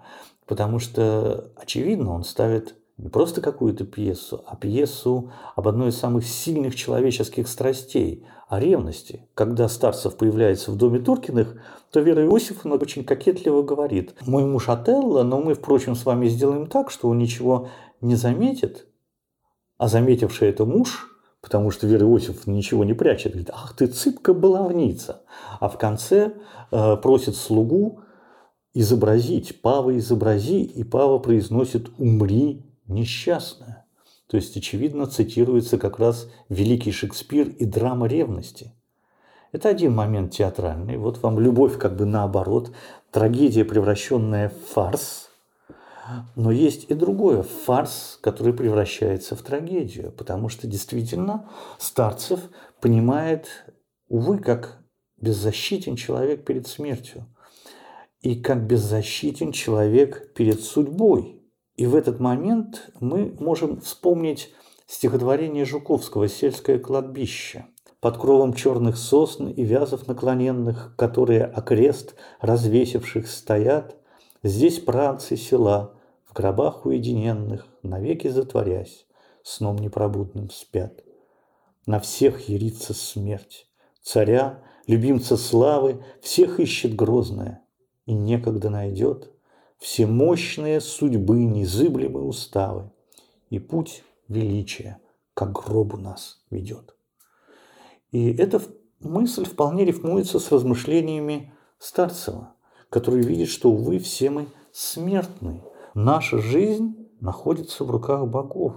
Потому 0.47 0.78
что, 0.78 1.50
очевидно, 1.56 2.12
он 2.12 2.23
ставит 2.23 2.76
Не 2.98 3.08
просто 3.08 3.40
какую-то 3.40 3.84
пьесу, 3.84 4.42
а 4.46 4.56
пьесу 4.56 5.32
об 5.54 5.68
одной 5.68 5.90
из 5.90 5.96
самых 5.96 6.26
сильных 6.26 6.74
человеческих 6.74 7.48
страстей, 7.48 8.26
о 8.48 8.60
ревности. 8.60 9.28
Когда 9.34 9.68
Старцев 9.68 10.16
появляется 10.16 10.70
в 10.72 10.76
доме 10.76 10.98
Туркиных, 10.98 11.60
то 11.92 12.00
Вера 12.00 12.24
Иосифовна 12.24 12.76
очень 12.76 13.04
кокетливо 13.04 13.62
говорит, 13.62 14.14
«Мой 14.26 14.44
муж 14.44 14.68
Отелло, 14.68 15.22
но 15.22 15.40
мы, 15.40 15.54
впрочем, 15.54 15.94
с 15.94 16.04
вами 16.06 16.28
сделаем 16.28 16.66
так, 16.66 16.90
что 16.90 17.08
он 17.08 17.18
ничего 17.18 17.68
не 18.00 18.14
заметит, 18.14 18.86
а 19.76 19.86
заметивший 19.88 20.48
это 20.48 20.64
муж, 20.64 21.08
потому 21.42 21.70
что 21.70 21.86
Вера 21.86 22.06
Иосифовна 22.06 22.52
ничего 22.52 22.84
не 22.84 22.94
прячет, 22.94 23.32
говорит, 23.32 23.50
ах 23.52 23.76
ты 23.76 23.86
цыпка-баловница. 23.86 25.22
А 25.60 25.68
в 25.68 25.76
конце 25.76 26.32
э, 26.72 26.96
просит 26.96 27.36
слугу 27.36 28.00
изобразить, 28.72 29.60
Пава 29.60 29.96
изобрази, 29.98 30.62
и 30.62 30.84
Пава 30.84 31.18
произносит 31.18 31.90
«умри, 31.98 32.67
несчастная». 32.88 33.87
То 34.26 34.37
есть, 34.37 34.57
очевидно, 34.57 35.07
цитируется 35.07 35.78
как 35.78 35.99
раз 35.99 36.28
великий 36.49 36.92
Шекспир 36.92 37.49
и 37.49 37.64
драма 37.64 38.07
ревности. 38.07 38.75
Это 39.52 39.71
один 39.71 39.95
момент 39.95 40.33
театральный. 40.33 40.99
Вот 40.99 41.23
вам 41.23 41.38
любовь 41.40 41.78
как 41.78 41.97
бы 41.97 42.04
наоборот, 42.04 42.73
трагедия, 43.11 43.64
превращенная 43.64 44.50
в 44.50 44.73
фарс– 44.73 45.26
но 46.37 46.50
есть 46.50 46.90
и 46.90 46.95
другое, 46.95 47.42
фарс, 47.42 48.18
который 48.23 48.52
превращается 48.54 49.37
в 49.37 49.42
трагедию, 49.42 50.12
потому 50.12 50.49
что 50.49 50.66
действительно 50.66 51.49
Старцев 51.78 52.40
понимает, 52.80 53.49
увы, 54.09 54.38
как 54.38 54.78
беззащитен 55.21 55.97
человек 55.97 56.45
перед 56.45 56.66
смертью 56.66 57.26
и 58.21 58.40
как 58.40 58.66
беззащитен 58.66 59.52
человек 59.52 60.33
перед 60.35 60.62
судьбой. 60.62 61.38
И 61.78 61.87
в 61.87 61.94
этот 61.94 62.18
момент 62.18 62.90
мы 62.99 63.37
можем 63.38 63.80
вспомнить 63.80 64.52
стихотворение 64.88 65.64
Жуковского 65.64 66.28
«Сельское 66.28 66.80
кладбище», 66.80 67.66
под 68.00 68.18
кровом 68.18 68.52
черных 68.52 68.97
сосн 68.97 69.47
и 69.47 69.62
вязов 69.62 70.08
наклоненных, 70.08 70.94
которые 70.97 71.44
окрест 71.44 72.16
развесивших 72.40 73.28
стоят, 73.28 73.97
здесь 74.42 74.80
працы 74.80 75.37
села, 75.37 75.94
в 76.25 76.32
гробах 76.32 76.85
уединенных, 76.85 77.66
навеки 77.85 78.26
затворясь, 78.26 79.06
сном 79.44 79.76
непробудным 79.76 80.50
спят. 80.50 81.04
На 81.87 82.00
всех 82.00 82.49
ярится 82.49 82.92
смерть, 82.92 83.68
царя, 84.02 84.64
любимца 84.88 85.37
славы, 85.37 86.04
всех 86.23 86.58
ищет 86.58 86.97
грозная, 86.97 87.62
и 88.06 88.14
некогда 88.14 88.68
найдет 88.68 89.30
все 89.78 90.06
мощные 90.06 90.80
судьбы, 90.80 91.44
незыблемые 91.44 92.25
уставы, 92.25 92.90
и 93.50 93.58
путь 93.58 94.04
величия 94.28 94.99
к 95.35 95.47
гробу 95.47 95.97
нас 95.97 96.42
ведет. 96.50 96.94
И 98.11 98.32
эта 98.32 98.61
мысль 99.00 99.44
вполне 99.44 99.85
рифмуется 99.85 100.38
с 100.38 100.50
размышлениями 100.50 101.52
Старцева, 101.78 102.54
который 102.90 103.23
видит, 103.23 103.49
что, 103.49 103.70
увы, 103.70 103.99
все 103.99 104.30
мы 104.30 104.49
смертны, 104.73 105.62
Наша 106.00 106.38
жизнь 106.38 107.08
находится 107.20 107.82
в 107.82 107.90
руках 107.90 108.25
богов, 108.28 108.75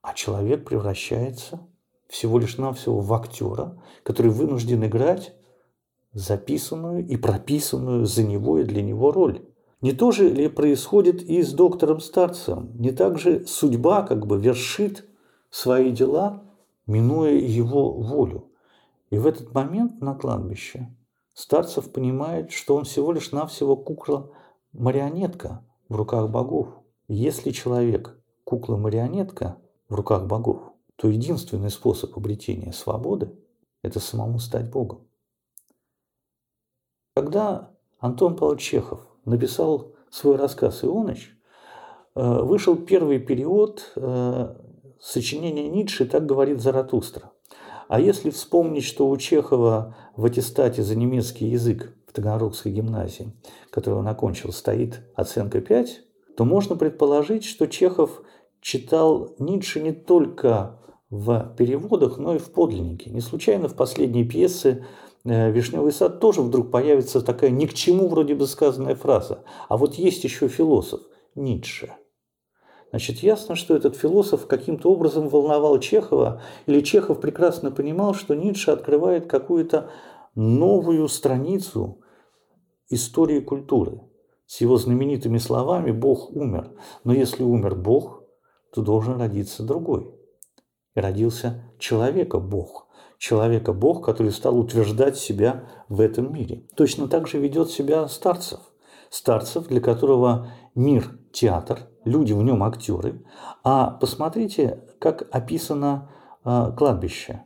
а 0.00 0.14
человек 0.14 0.64
превращается 0.66 1.60
всего 2.08 2.38
лишь 2.38 2.56
навсего 2.56 3.00
в 3.00 3.12
актера, 3.12 3.78
который 4.02 4.30
вынужден 4.30 4.82
играть 4.86 5.34
записанную 6.14 7.06
и 7.06 7.16
прописанную 7.16 8.06
за 8.06 8.22
него 8.22 8.60
и 8.60 8.64
для 8.64 8.80
него 8.80 9.12
роль. 9.12 9.44
Не 9.84 9.92
то 9.92 10.12
же 10.12 10.30
ли 10.30 10.48
происходит 10.48 11.20
и 11.20 11.42
с 11.42 11.52
доктором 11.52 12.00
Старцем? 12.00 12.70
Не 12.78 12.90
так 12.90 13.18
же 13.18 13.46
судьба 13.46 14.00
как 14.00 14.26
бы 14.26 14.40
вершит 14.40 15.06
свои 15.50 15.92
дела, 15.92 16.42
минуя 16.86 17.32
его 17.32 17.92
волю. 17.92 18.50
И 19.10 19.18
в 19.18 19.26
этот 19.26 19.52
момент 19.52 20.00
на 20.00 20.14
кладбище 20.14 20.88
Старцев 21.34 21.92
понимает, 21.92 22.50
что 22.50 22.76
он 22.76 22.84
всего 22.84 23.12
лишь 23.12 23.30
навсего 23.30 23.76
кукла-марионетка, 23.76 25.62
в 25.90 25.96
руках 25.96 26.30
богов. 26.30 26.68
Если 27.06 27.50
человек– 27.50 28.18
кукла-марионетка 28.44 29.58
в 29.90 29.96
руках 29.96 30.26
богов, 30.26 30.62
то 30.96 31.08
единственный 31.08 31.68
способ 31.68 32.16
обретения 32.16 32.72
свободы– 32.72 33.36
это 33.82 34.00
самому 34.00 34.38
стать 34.38 34.70
Богом. 34.70 35.00
Когда 37.14 37.70
Антон 38.00 38.34
Павлович 38.34 38.62
Чехов 38.62 39.13
написал 39.24 39.94
свой 40.10 40.36
рассказ 40.36 40.84
«Ионыч», 40.84 41.36
э, 42.14 42.42
вышел 42.42 42.76
первый 42.76 43.18
период 43.18 43.92
э, 43.96 44.54
сочинения 45.00 45.68
Ницше 45.68 46.06
«Так 46.06 46.26
говорит 46.26 46.60
Заратустра». 46.60 47.32
А 47.88 48.00
если 48.00 48.30
вспомнить, 48.30 48.84
что 48.84 49.08
у 49.08 49.16
Чехова 49.16 49.96
в 50.16 50.24
аттестате 50.24 50.82
за 50.82 50.96
немецкий 50.96 51.46
язык 51.46 51.94
Таганрогской 52.14 52.72
гимназии, 52.72 53.32
которую 53.70 54.00
он 54.00 54.08
окончил, 54.08 54.52
стоит 54.52 55.00
оценка 55.14 55.60
5, 55.60 56.00
то 56.36 56.44
можно 56.44 56.76
предположить, 56.76 57.44
что 57.44 57.66
Чехов 57.66 58.22
читал 58.60 59.34
Ницше 59.38 59.80
не 59.80 59.92
только 59.92 60.80
в 61.10 61.54
переводах, 61.58 62.18
но 62.18 62.36
и 62.36 62.38
в 62.38 62.50
подлиннике. 62.52 63.10
Не 63.10 63.20
случайно 63.20 63.68
в 63.68 63.74
последней 63.74 64.24
пьесе 64.24 64.86
«Вишневый 65.24 65.92
сад» 65.92 66.20
тоже 66.20 66.42
вдруг 66.42 66.70
появится 66.70 67.22
такая 67.22 67.50
ни 67.50 67.66
к 67.66 67.72
чему 67.72 68.08
вроде 68.08 68.34
бы 68.34 68.46
сказанная 68.46 68.94
фраза. 68.94 69.42
А 69.68 69.76
вот 69.76 69.94
есть 69.94 70.22
еще 70.24 70.48
философ– 70.48 71.00
Ницше. 71.34 71.94
Значит, 72.90 73.20
ясно, 73.20 73.56
что 73.56 73.74
этот 73.74 73.96
философ 73.96 74.46
каким-то 74.46 74.92
образом 74.92 75.28
волновал 75.28 75.80
Чехова, 75.80 76.42
или 76.66 76.80
Чехов 76.80 77.20
прекрасно 77.20 77.72
понимал, 77.72 78.14
что 78.14 78.34
Ницше 78.34 78.70
открывает 78.70 79.26
какую-то 79.26 79.90
новую 80.36 81.08
страницу 81.08 82.02
истории 82.88 83.40
культуры 83.40 84.00
с 84.46 84.60
его 84.60 84.76
знаменитыми 84.76 85.38
словами 85.38 85.90
«Бог 85.90 86.30
умер». 86.30 86.70
Но 87.02 87.12
если 87.12 87.42
умер 87.42 87.76
Бог, 87.76 88.22
то 88.72 88.82
должен 88.82 89.18
родиться 89.18 89.64
другой. 89.64 90.14
И 90.94 91.00
родился 91.00 91.64
человека-бог. 93.24 93.64
Человека-бог, 93.64 94.04
который 94.04 94.32
стал 94.32 94.58
утверждать 94.58 95.16
себя 95.16 95.64
в 95.88 96.00
этом 96.00 96.32
мире. 96.32 96.64
Точно 96.76 97.08
так 97.08 97.26
же 97.26 97.38
ведет 97.38 97.70
себя 97.70 98.06
Старцев. 98.08 98.60
Старцев, 99.10 99.68
для 99.68 99.80
которого 99.80 100.48
мир– 100.74 101.18
театр, 101.32 101.88
люди 102.04 102.32
в 102.32 102.42
нем 102.42 102.62
актеры. 102.62 103.24
А 103.62 103.90
посмотрите, 103.90 104.84
как 104.98 105.28
описано 105.34 106.10
э, 106.44 106.72
кладбище. 106.76 107.44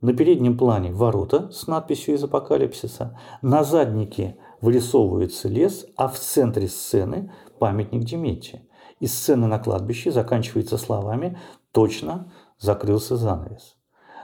На 0.00 0.14
переднем 0.14 0.56
плане 0.56 0.92
ворота 0.92 1.50
с 1.52 1.66
надписью 1.66 2.14
из 2.14 2.24
апокалипсиса, 2.24 3.18
на 3.42 3.64
заднике 3.64 4.36
вырисовывается 4.60 5.48
лес, 5.48 5.86
а 5.96 6.08
в 6.08 6.18
центре 6.18 6.68
сцены 6.68 7.32
памятник 7.58 8.04
Демети. 8.04 8.66
И 8.98 9.06
сцена 9.06 9.46
на 9.46 9.58
кладбище 9.58 10.10
заканчивается 10.10 10.78
словами 10.78 11.38
«точно 11.72 12.32
закрылся 12.58 13.16
занавес». 13.16 13.79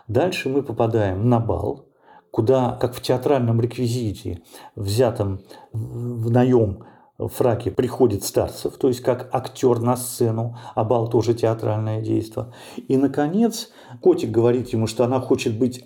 Дальше 0.08 0.48
мы 0.48 0.62
попадаем 0.62 1.28
на 1.28 1.40
бал, 1.40 1.86
куда, 2.30 2.76
как 2.80 2.94
в 2.94 3.02
театральном 3.02 3.60
реквизите, 3.60 4.42
взятом 4.74 5.40
в 5.72 6.30
наем 6.30 6.84
фраке 7.18 7.70
приходит 7.70 8.24
Старцев, 8.24 8.76
то 8.76 8.88
есть 8.88 9.00
как 9.00 9.34
актер 9.34 9.80
на 9.80 9.96
сцену, 9.96 10.58
а 10.74 10.84
бал 10.84 11.08
тоже 11.08 11.34
театральное 11.34 12.02
действие. 12.02 12.52
И, 12.88 12.96
наконец, 12.96 13.70
котик 14.02 14.30
говорит 14.30 14.68
ему, 14.68 14.86
что 14.86 15.04
она 15.04 15.20
хочет 15.20 15.58
быть 15.58 15.84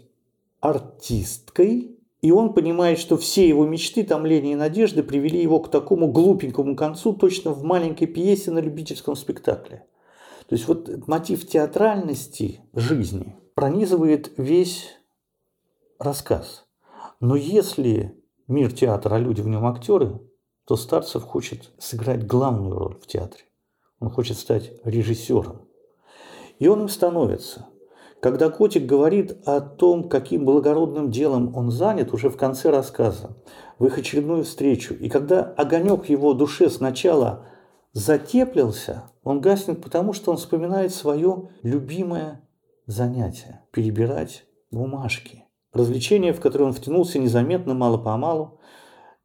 артисткой, 0.60 1.96
и 2.20 2.32
он 2.32 2.52
понимает, 2.52 2.98
что 2.98 3.16
все 3.16 3.48
его 3.48 3.64
мечты, 3.64 4.02
томления 4.02 4.52
и 4.52 4.56
надежды 4.56 5.02
привели 5.02 5.40
его 5.40 5.60
к 5.60 5.70
такому 5.70 6.08
глупенькому 6.08 6.76
концу 6.76 7.14
точно 7.14 7.52
в 7.52 7.62
маленькой 7.62 8.06
пьесе 8.06 8.50
на 8.50 8.58
любительском 8.58 9.16
спектакле. 9.16 9.86
То 10.48 10.54
есть 10.54 10.68
вот 10.68 11.06
мотив 11.06 11.46
театральности 11.46 12.60
жизни 12.74 13.36
пронизывает 13.60 14.32
весь 14.38 14.96
рассказ. 15.98 16.66
Но 17.20 17.36
если 17.36 18.18
мир 18.48 18.72
театра, 18.72 19.16
а 19.16 19.18
люди 19.18 19.42
в 19.42 19.48
нем 19.48 19.66
актеры, 19.66 20.18
то 20.66 20.76
Старцев 20.76 21.22
хочет 21.24 21.70
сыграть 21.78 22.26
главную 22.26 22.78
роль 22.78 22.98
в 22.98 23.06
театре. 23.06 23.44
Он 23.98 24.08
хочет 24.08 24.38
стать 24.38 24.72
режиссером. 24.84 25.68
И 26.58 26.68
он 26.68 26.80
им 26.80 26.88
становится– 26.88 27.66
когда 28.20 28.50
котик 28.50 28.84
говорит 28.84 29.38
о 29.46 29.62
том, 29.62 30.06
каким 30.10 30.44
благородным 30.44 31.10
делом 31.10 31.56
он 31.56 31.70
занят 31.70 32.12
уже 32.12 32.28
в 32.28 32.36
конце 32.36 32.68
рассказа, 32.68 33.34
в 33.78 33.86
их 33.86 33.96
очередную 33.96 34.44
встречу, 34.44 34.92
и 34.92 35.08
когда 35.08 35.42
огонек 35.42 36.10
его 36.10 36.34
душе 36.34 36.68
сначала 36.68 37.46
затеплился, 37.94 39.04
он 39.22 39.40
гаснет 39.40 39.82
потому, 39.82 40.12
что 40.12 40.32
он 40.32 40.36
вспоминает 40.36 40.92
свое 40.92 41.48
любимое 41.62 42.42
занятие– 42.90 43.62
перебирать 43.72 44.44
бумажки. 44.70 45.44
Развлечение, 45.72 46.32
в 46.32 46.40
которое 46.40 46.64
он 46.64 46.72
втянулся 46.72 47.18
незаметно, 47.18 47.74
мало-помалу, 47.74 48.58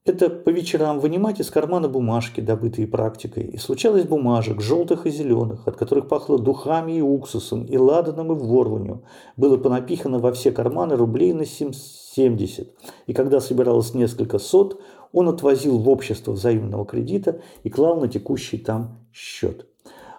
это 0.05 0.29
по 0.29 0.51
вечерам 0.51 0.99
вынимать 0.99 1.39
из 1.39 1.49
кармана 1.49 1.89
бумажки, 1.89 2.39
добытые 2.39 2.85
практикой. 2.87 3.45
И 3.45 3.57
случалось 3.57 4.03
бумажек, 4.03 4.61
желтых 4.61 5.07
и 5.07 5.09
зеленых, 5.09 5.67
от 5.67 5.77
которых 5.77 6.07
пахло 6.07 6.37
духами 6.37 6.91
и 6.91 7.01
уксусом, 7.01 7.65
и 7.65 7.75
ладаном, 7.75 8.31
и 8.31 8.35
ворванью. 8.35 9.03
Было 9.35 9.57
понапихано 9.57 10.19
во 10.19 10.31
все 10.31 10.51
карманы 10.51 10.95
рублей 10.95 11.33
на 11.33 11.45
70. 11.45 12.75
И 13.07 13.13
когда 13.13 13.39
собиралось 13.39 13.95
несколько 13.95 14.37
сот, 14.37 14.79
он 15.11 15.27
отвозил 15.27 15.79
в 15.79 15.89
общество 15.89 16.33
взаимного 16.33 16.85
кредита 16.85 17.41
и 17.63 17.71
клал 17.71 17.99
на 17.99 18.07
текущий 18.07 18.59
там 18.59 18.99
счет. 19.11 19.65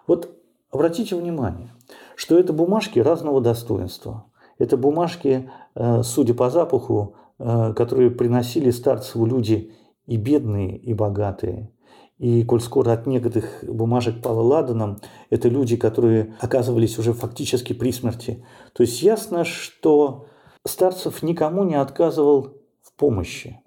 Вот 0.09 0.37
обратите 0.73 1.15
внимание, 1.15 1.71
что 2.17 2.37
это 2.37 2.53
бумажки 2.53 2.99
разного 2.99 3.41
достоинства. 3.41 4.25
Это 4.59 4.77
бумажки, 4.77 5.49
э, 5.77 6.03
судя 6.03 6.35
по 6.35 6.51
запаху, 6.51 7.15
Э, 7.39 7.75
которые 7.75 8.11
приносили 8.11 8.71
Старцеву 8.71 9.27
люди 9.27 9.75
и 10.07 10.17
бедные, 10.17 10.79
и 10.79 10.95
богатые. 10.95 11.71
И 12.17 12.45
коль 12.45 12.63
скоро 12.63 12.93
от 12.93 13.07
некоторых 13.07 13.63
бумажек 13.63 14.23
пало 14.23 14.41
ладаном, 14.41 15.01
это 15.29 15.51
люди, 15.51 15.77
которые 15.77 16.35
оказывались 16.41 16.99
уже 16.99 17.13
фактически 17.13 17.75
при 17.75 17.93
смерти. 17.93 18.43
То 18.73 18.83
есть 18.85 19.03
ясно, 19.03 19.45
что 19.45 20.29
Старцев 20.67 21.23
никому 21.23 21.65
не 21.65 21.75
отказывал 21.75 22.55
в 22.81 22.95
помощи. 22.95 23.61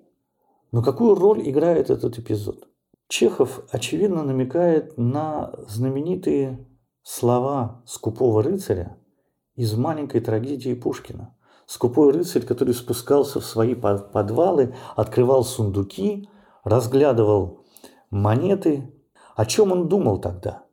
Но 0.71 0.81
какую 0.81 1.13
роль 1.13 1.47
играет 1.47 1.91
этот 1.91 2.17
эпизод? 2.17 2.67
Чехов, 3.07 3.61
очевидно, 3.69 4.23
намекает 4.23 4.97
на 4.97 5.53
знаменитые 5.67 6.65
слова 7.09 7.81
скупого 7.85 8.43
рыцаря 8.43 8.97
из 9.55 9.73
маленькой 9.75 10.21
трагедии 10.21 10.73
Пушкина– 10.73 11.35
Скупой 11.69 12.11
рыцарь, 12.11 12.41
который 12.41 12.73
спускался 12.73 13.39
в 13.39 13.45
свои 13.45 13.75
подвалы, 13.75 14.73
открывал 14.95 15.43
сундуки, 15.43 16.27
разглядывал 16.63 17.63
монеты. 18.09 18.91
О 19.35 19.45
чем 19.45 19.71
он 19.71 19.87
думал 19.87 20.19
тогда? 20.19 20.65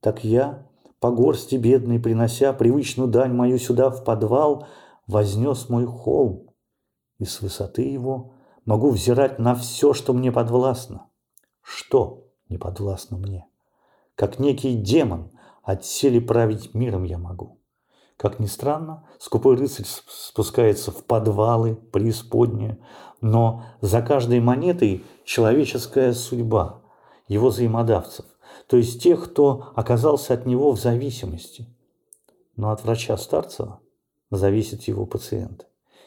Так 0.00 0.24
я, 0.24 0.66
по 0.98 1.12
горсти 1.12 1.54
бедной 1.54 2.00
принося 2.00 2.52
привычную 2.52 3.08
дань 3.08 3.34
мою 3.34 3.58
сюда 3.58 3.88
в 3.88 4.02
подвал, 4.02 4.66
вознес 5.06 5.68
мой 5.68 5.86
холм, 5.86 6.50
и 7.18 7.24
с 7.24 7.40
высоты 7.40 7.82
его 7.82 8.34
могу 8.64 8.90
взирать 8.90 9.38
на 9.38 9.54
все, 9.54 9.92
что 9.92 10.12
мне 10.12 10.32
подвластно. 10.32 11.06
Что 11.62 12.26
не 12.48 12.58
подвластно 12.58 13.16
мне? 13.16 13.46
Как 14.16 14.38
некий 14.38 14.74
демон, 14.74 15.30
отсели 15.62 16.18
править 16.18 16.72
миром 16.74 17.04
я 17.04 17.18
могу. 17.18 17.60
Как 18.16 18.40
ни 18.40 18.46
странно, 18.46 19.06
скупой 19.18 19.56
рыцарь 19.56 19.84
спускается 19.86 20.90
в 20.90 21.04
подвалы, 21.04 21.76
преисподние, 21.76 22.78
но 23.20 23.64
за 23.82 24.00
каждой 24.00 24.40
монетой 24.40 25.04
человеческая 25.24 26.14
судьба, 26.14 26.82
его 27.28 27.48
взаимодавцев, 27.48 28.24
то 28.68 28.78
есть 28.78 29.02
тех, 29.02 29.30
кто 29.30 29.72
оказался 29.74 30.32
от 30.32 30.46
него 30.46 30.72
в 30.72 30.80
зависимости. 30.80 31.66
Но 32.56 32.70
от 32.70 32.84
врача 32.84 33.18
Старцева 33.18 33.80
зависит 34.30 34.84
его 34.84 35.04
пациент. 35.04 35.66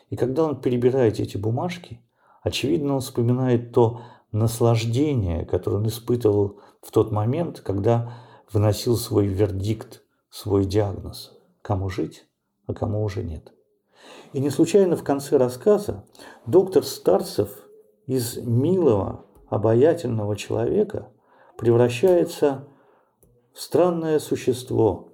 И 0.10 0.16
когда 0.16 0.46
он 0.46 0.60
перебирает 0.60 1.20
эти 1.20 1.38
бумажки, 1.38 2.02
очевидно, 2.42 2.96
он 2.96 3.02
вспоминает 3.02 3.72
то 3.72 4.02
наслаждение, 4.32 5.46
которое 5.46 5.78
он 5.78 5.88
испытывал 5.88 6.60
в 6.82 6.92
тот 6.92 7.12
момент, 7.12 7.62
когда 7.62 8.14
выносил 8.52 8.98
свой 8.98 9.28
вердикт, 9.28 10.04
свой 10.30 10.66
диагноз– 10.66 11.38
кому 11.62 11.90
жить, 11.90 12.26
а 12.68 12.74
кому 12.74 13.04
уже 13.04 13.24
нет. 13.24 13.52
И 14.34 14.40
не 14.40 14.50
случайно 14.50 14.96
в 14.96 15.04
конце 15.04 15.38
рассказа 15.38 16.06
доктор 16.46 16.84
Старцев 16.84 17.50
из 18.06 18.38
милого, 18.38 19.26
обаятельного 19.50 20.36
человека 20.36 21.10
превращается 21.58 22.68
в 23.54 23.60
странное 23.60 24.20
существо, 24.20 25.09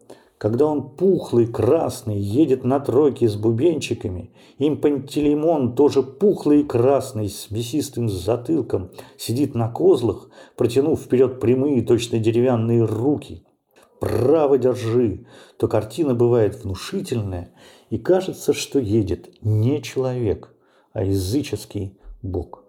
когда 0.45 0.67
он 0.67 0.91
пухлый, 0.91 1.47
красный, 1.47 2.19
едет 2.19 2.63
на 2.63 2.79
тройке 2.79 3.27
с 3.27 3.35
бубенчиками, 3.35 4.29
им 4.59 4.79
Пантелеймон 4.79 5.73
тоже 5.73 6.03
пухлый 6.03 6.61
и 6.61 6.63
красный, 6.63 7.29
с 7.29 7.49
мясистым 7.49 8.09
затылком, 8.09 8.91
сидит 9.17 9.55
на 9.55 9.71
козлах, 9.71 10.29
протянув 10.55 11.01
вперед 11.01 11.39
прямые, 11.39 11.81
точно 11.81 12.19
деревянные 12.19 12.85
руки– 12.85 13.43
право 13.99 14.59
держи, 14.59 15.25
то 15.57 15.67
картина 15.67 16.13
бывает 16.13 16.63
внушительная, 16.63 17.51
и 17.89 17.97
кажется, 17.97 18.53
что 18.53 18.77
едет 18.77 19.41
не 19.41 19.81
человек, 19.81 20.53
а 20.93 21.03
языческий 21.05 21.97
бог. 22.21 22.65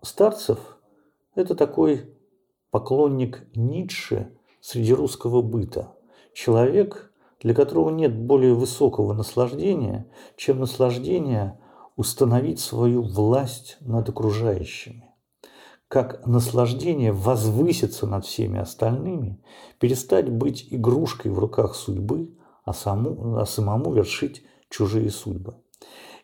Старцев– 0.00 0.78
это 1.34 1.54
такой 1.54 2.14
поклонник 2.70 3.46
Ницше 3.54 4.32
среди 4.62 4.94
русского 4.94 5.42
быта. 5.42 5.92
Человек, 6.38 7.10
для 7.40 7.52
которого 7.52 7.90
нет 7.90 8.16
более 8.16 8.54
высокого 8.54 9.12
наслаждения, 9.12 10.06
чем 10.36 10.60
наслаждение 10.60 11.58
установить 11.96 12.60
свою 12.60 13.02
власть 13.02 13.76
над 13.80 14.08
окружающими 14.08 15.04
как 15.88 16.26
наслаждение 16.26 17.12
возвыситься 17.12 18.06
над 18.06 18.24
всеми 18.26 18.60
остальными, 18.60 19.42
перестать 19.80 20.30
быть 20.30 20.68
игрушкой 20.70 21.32
в 21.32 21.38
руках 21.38 21.74
судьбы, 21.74 22.36
а, 22.64 22.74
саму, 22.74 23.38
а 23.38 23.46
самому 23.46 23.94
вершить 23.94 24.44
чужие 24.68 25.10
судьбы. 25.10 25.54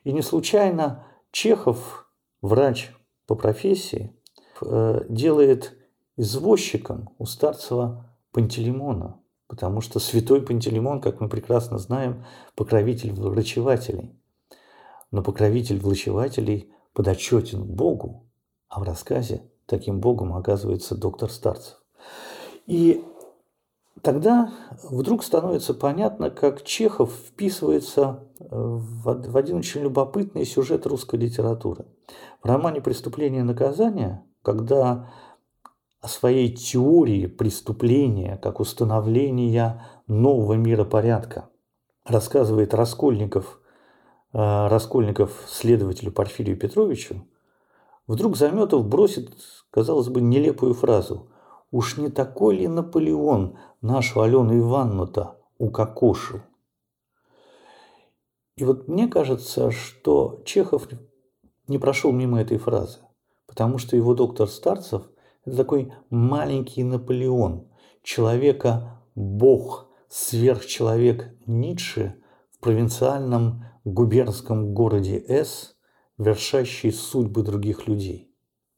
И 0.04 0.12
не 0.12 0.20
случайно 0.20 1.06
Чехов, 1.32 2.06
врач 2.42 2.92
по 3.26 3.34
профессии, 3.34 4.14
э, 4.60 5.06
делает 5.08 5.72
извозчиком 6.18 7.08
у 7.16 7.24
Старцева 7.24 8.14
Пантелеймона, 8.32 9.18
потому 9.46 9.80
что 9.80 9.98
святой 9.98 10.42
Пантелеймон, 10.42 11.00
как 11.00 11.20
мы 11.20 11.28
прекрасно 11.28 11.78
знаем, 11.78 12.24
покровитель 12.54 13.12
врачевателей. 13.12 14.18
Но 15.10 15.22
покровитель 15.22 15.78
врачевателей 15.78 16.72
подотчетен 16.92 17.64
Богу, 17.64 18.28
а 18.68 18.80
в 18.80 18.82
рассказе 18.82 19.48
таким 19.66 20.00
богом 20.00 20.34
оказывается 20.34 20.96
доктор 20.96 21.30
Старцев. 21.30 21.82
И 22.66 23.04
тогда 24.02 24.52
вдруг 24.82 25.22
становится 25.22 25.74
понятно, 25.74 26.30
как 26.30 26.62
Чехов 26.64 27.12
вписывается 27.12 28.28
э, 28.38 28.46
в 28.50 29.36
один 29.36 29.58
очень 29.58 29.82
любопытный 29.82 30.44
сюжет 30.44 30.86
русской 30.86 31.16
литературы. 31.16 31.86
В 32.42 32.46
романе 32.46 32.80
«Преступление 32.80 33.40
и 33.40 33.44
наказание», 33.44 34.24
когда 34.42 35.10
о 36.04 36.08
своей 36.08 36.54
теории 36.54 37.26
преступления 37.26 38.36
как 38.42 38.60
установления 38.60 39.86
нового 40.06 40.52
миропорядка 40.52 41.48
рассказывает 42.04 42.74
Раскольников, 42.74 43.58
э, 44.34 44.66
Раскольников 44.68 45.42
следователю 45.48 46.12
Порфирию 46.12 46.58
Петровичу, 46.58 47.26
Вдруг 48.06 48.36
Заметов 48.36 48.86
бросит, 48.86 49.32
казалось 49.70 50.08
бы, 50.08 50.20
нелепую 50.20 50.74
фразу. 50.74 51.30
«Уж 51.70 51.96
не 51.96 52.10
такой 52.10 52.58
ли 52.58 52.68
Наполеон 52.68 53.56
нашу 53.80 54.20
Алену 54.20 54.58
Ивановну-то 54.58 55.38
укокошил?» 55.56 56.40
И 58.58 58.64
вот 58.66 58.88
мне 58.88 59.08
кажется, 59.08 59.70
что 59.70 60.42
Чехов 60.44 60.86
не 61.66 61.78
прошел 61.78 62.12
мимо 62.12 62.42
этой 62.42 62.58
фразы, 62.58 62.98
потому 63.46 63.78
что 63.78 63.96
его 63.96 64.14
доктор 64.14 64.48
Старцев– 64.48 65.08
это 65.44 65.56
такой 65.56 65.92
маленький 66.10 66.84
Наполеон, 66.84 67.68
человека-бог, 68.02 69.90
сверхчеловек 70.08 71.34
Ницше 71.46 72.16
в 72.50 72.60
провинциальном 72.60 73.64
губернском 73.84 74.74
городе 74.74 75.18
С– 75.28 75.72
вершащий 76.18 76.92
судьбы 76.92 77.42
других 77.42 77.88
людей, 77.88 78.32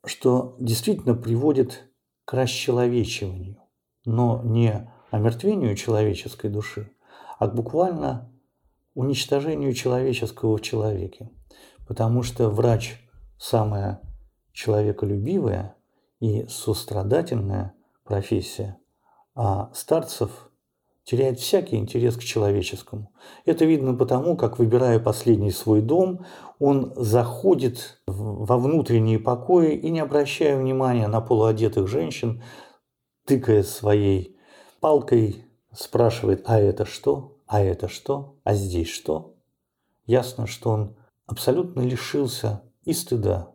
что 0.04 0.56
действительно 0.58 1.14
приводит 1.14 1.90
к 2.24 2.34
расчеловечиванию, 2.34 3.58
но 4.04 4.40
не 4.44 4.90
омертвению 5.10 5.76
человеческой 5.76 6.50
души, 6.50 6.92
а 7.38 7.48
к 7.48 7.54
буквально 7.54 8.32
уничтожению 8.94 9.74
человеческого 9.74 10.56
в 10.56 10.62
человеке. 10.62 11.30
Потому 11.86 12.22
что 12.22 12.48
врач– 12.48 13.00
самая 13.38 14.00
человеколюбивая 14.52 15.75
и 16.20 16.46
сострадательная 16.48 17.74
профессия, 18.04 18.78
а 19.34 19.70
старцев 19.74 20.50
теряет 21.04 21.38
всякий 21.38 21.76
интерес 21.76 22.16
к 22.16 22.22
человеческому. 22.22 23.12
Это 23.44 23.64
видно 23.64 23.94
потому, 23.94 24.36
как, 24.36 24.58
выбирая 24.58 24.98
последний 24.98 25.52
свой 25.52 25.80
дом, 25.80 26.26
он 26.58 26.92
заходит 26.96 28.02
во 28.06 28.58
внутренние 28.58 29.20
покои 29.20 29.76
и, 29.76 29.90
не 29.90 30.00
обращая 30.00 30.58
внимания 30.58 31.06
на 31.06 31.20
полуодетых 31.20 31.86
женщин, 31.86 32.42
тыкая 33.24 33.62
своей 33.62 34.36
палкой, 34.80 35.44
спрашивает, 35.72 36.42
а 36.46 36.58
это 36.58 36.84
что, 36.84 37.38
а 37.46 37.60
это 37.60 37.88
что, 37.88 38.36
а 38.42 38.54
здесь 38.54 38.88
что? 38.88 39.36
Ясно, 40.06 40.46
что 40.46 40.70
он 40.70 40.96
абсолютно 41.26 41.82
лишился 41.82 42.62
и 42.84 42.92
стыда, 42.92 43.52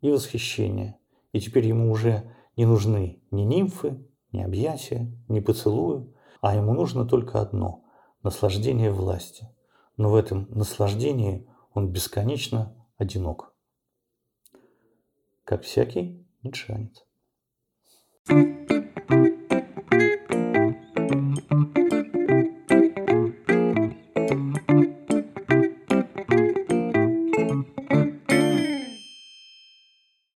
и 0.00 0.10
восхищение. 0.10 0.98
И 1.32 1.40
теперь 1.40 1.66
ему 1.66 1.90
уже 1.90 2.30
не 2.56 2.66
нужны 2.66 3.22
ни 3.30 3.42
нимфы, 3.42 4.06
ни 4.32 4.42
объятия, 4.42 5.10
ни 5.28 5.40
поцелуи, 5.40 6.12
а 6.40 6.54
ему 6.54 6.72
нужно 6.74 7.06
только 7.06 7.40
одно– 7.40 7.84
наслаждение 8.22 8.90
власти. 8.90 9.48
Но 9.96 10.10
в 10.10 10.14
этом 10.14 10.46
наслаждении 10.50 11.48
он 11.72 11.90
бесконечно 11.90 12.74
одинок. 12.96 13.54
Как 15.44 15.62
всякий 15.62 16.26
ницшанец. 16.42 17.04
thank 18.28 18.70
you 18.70 19.41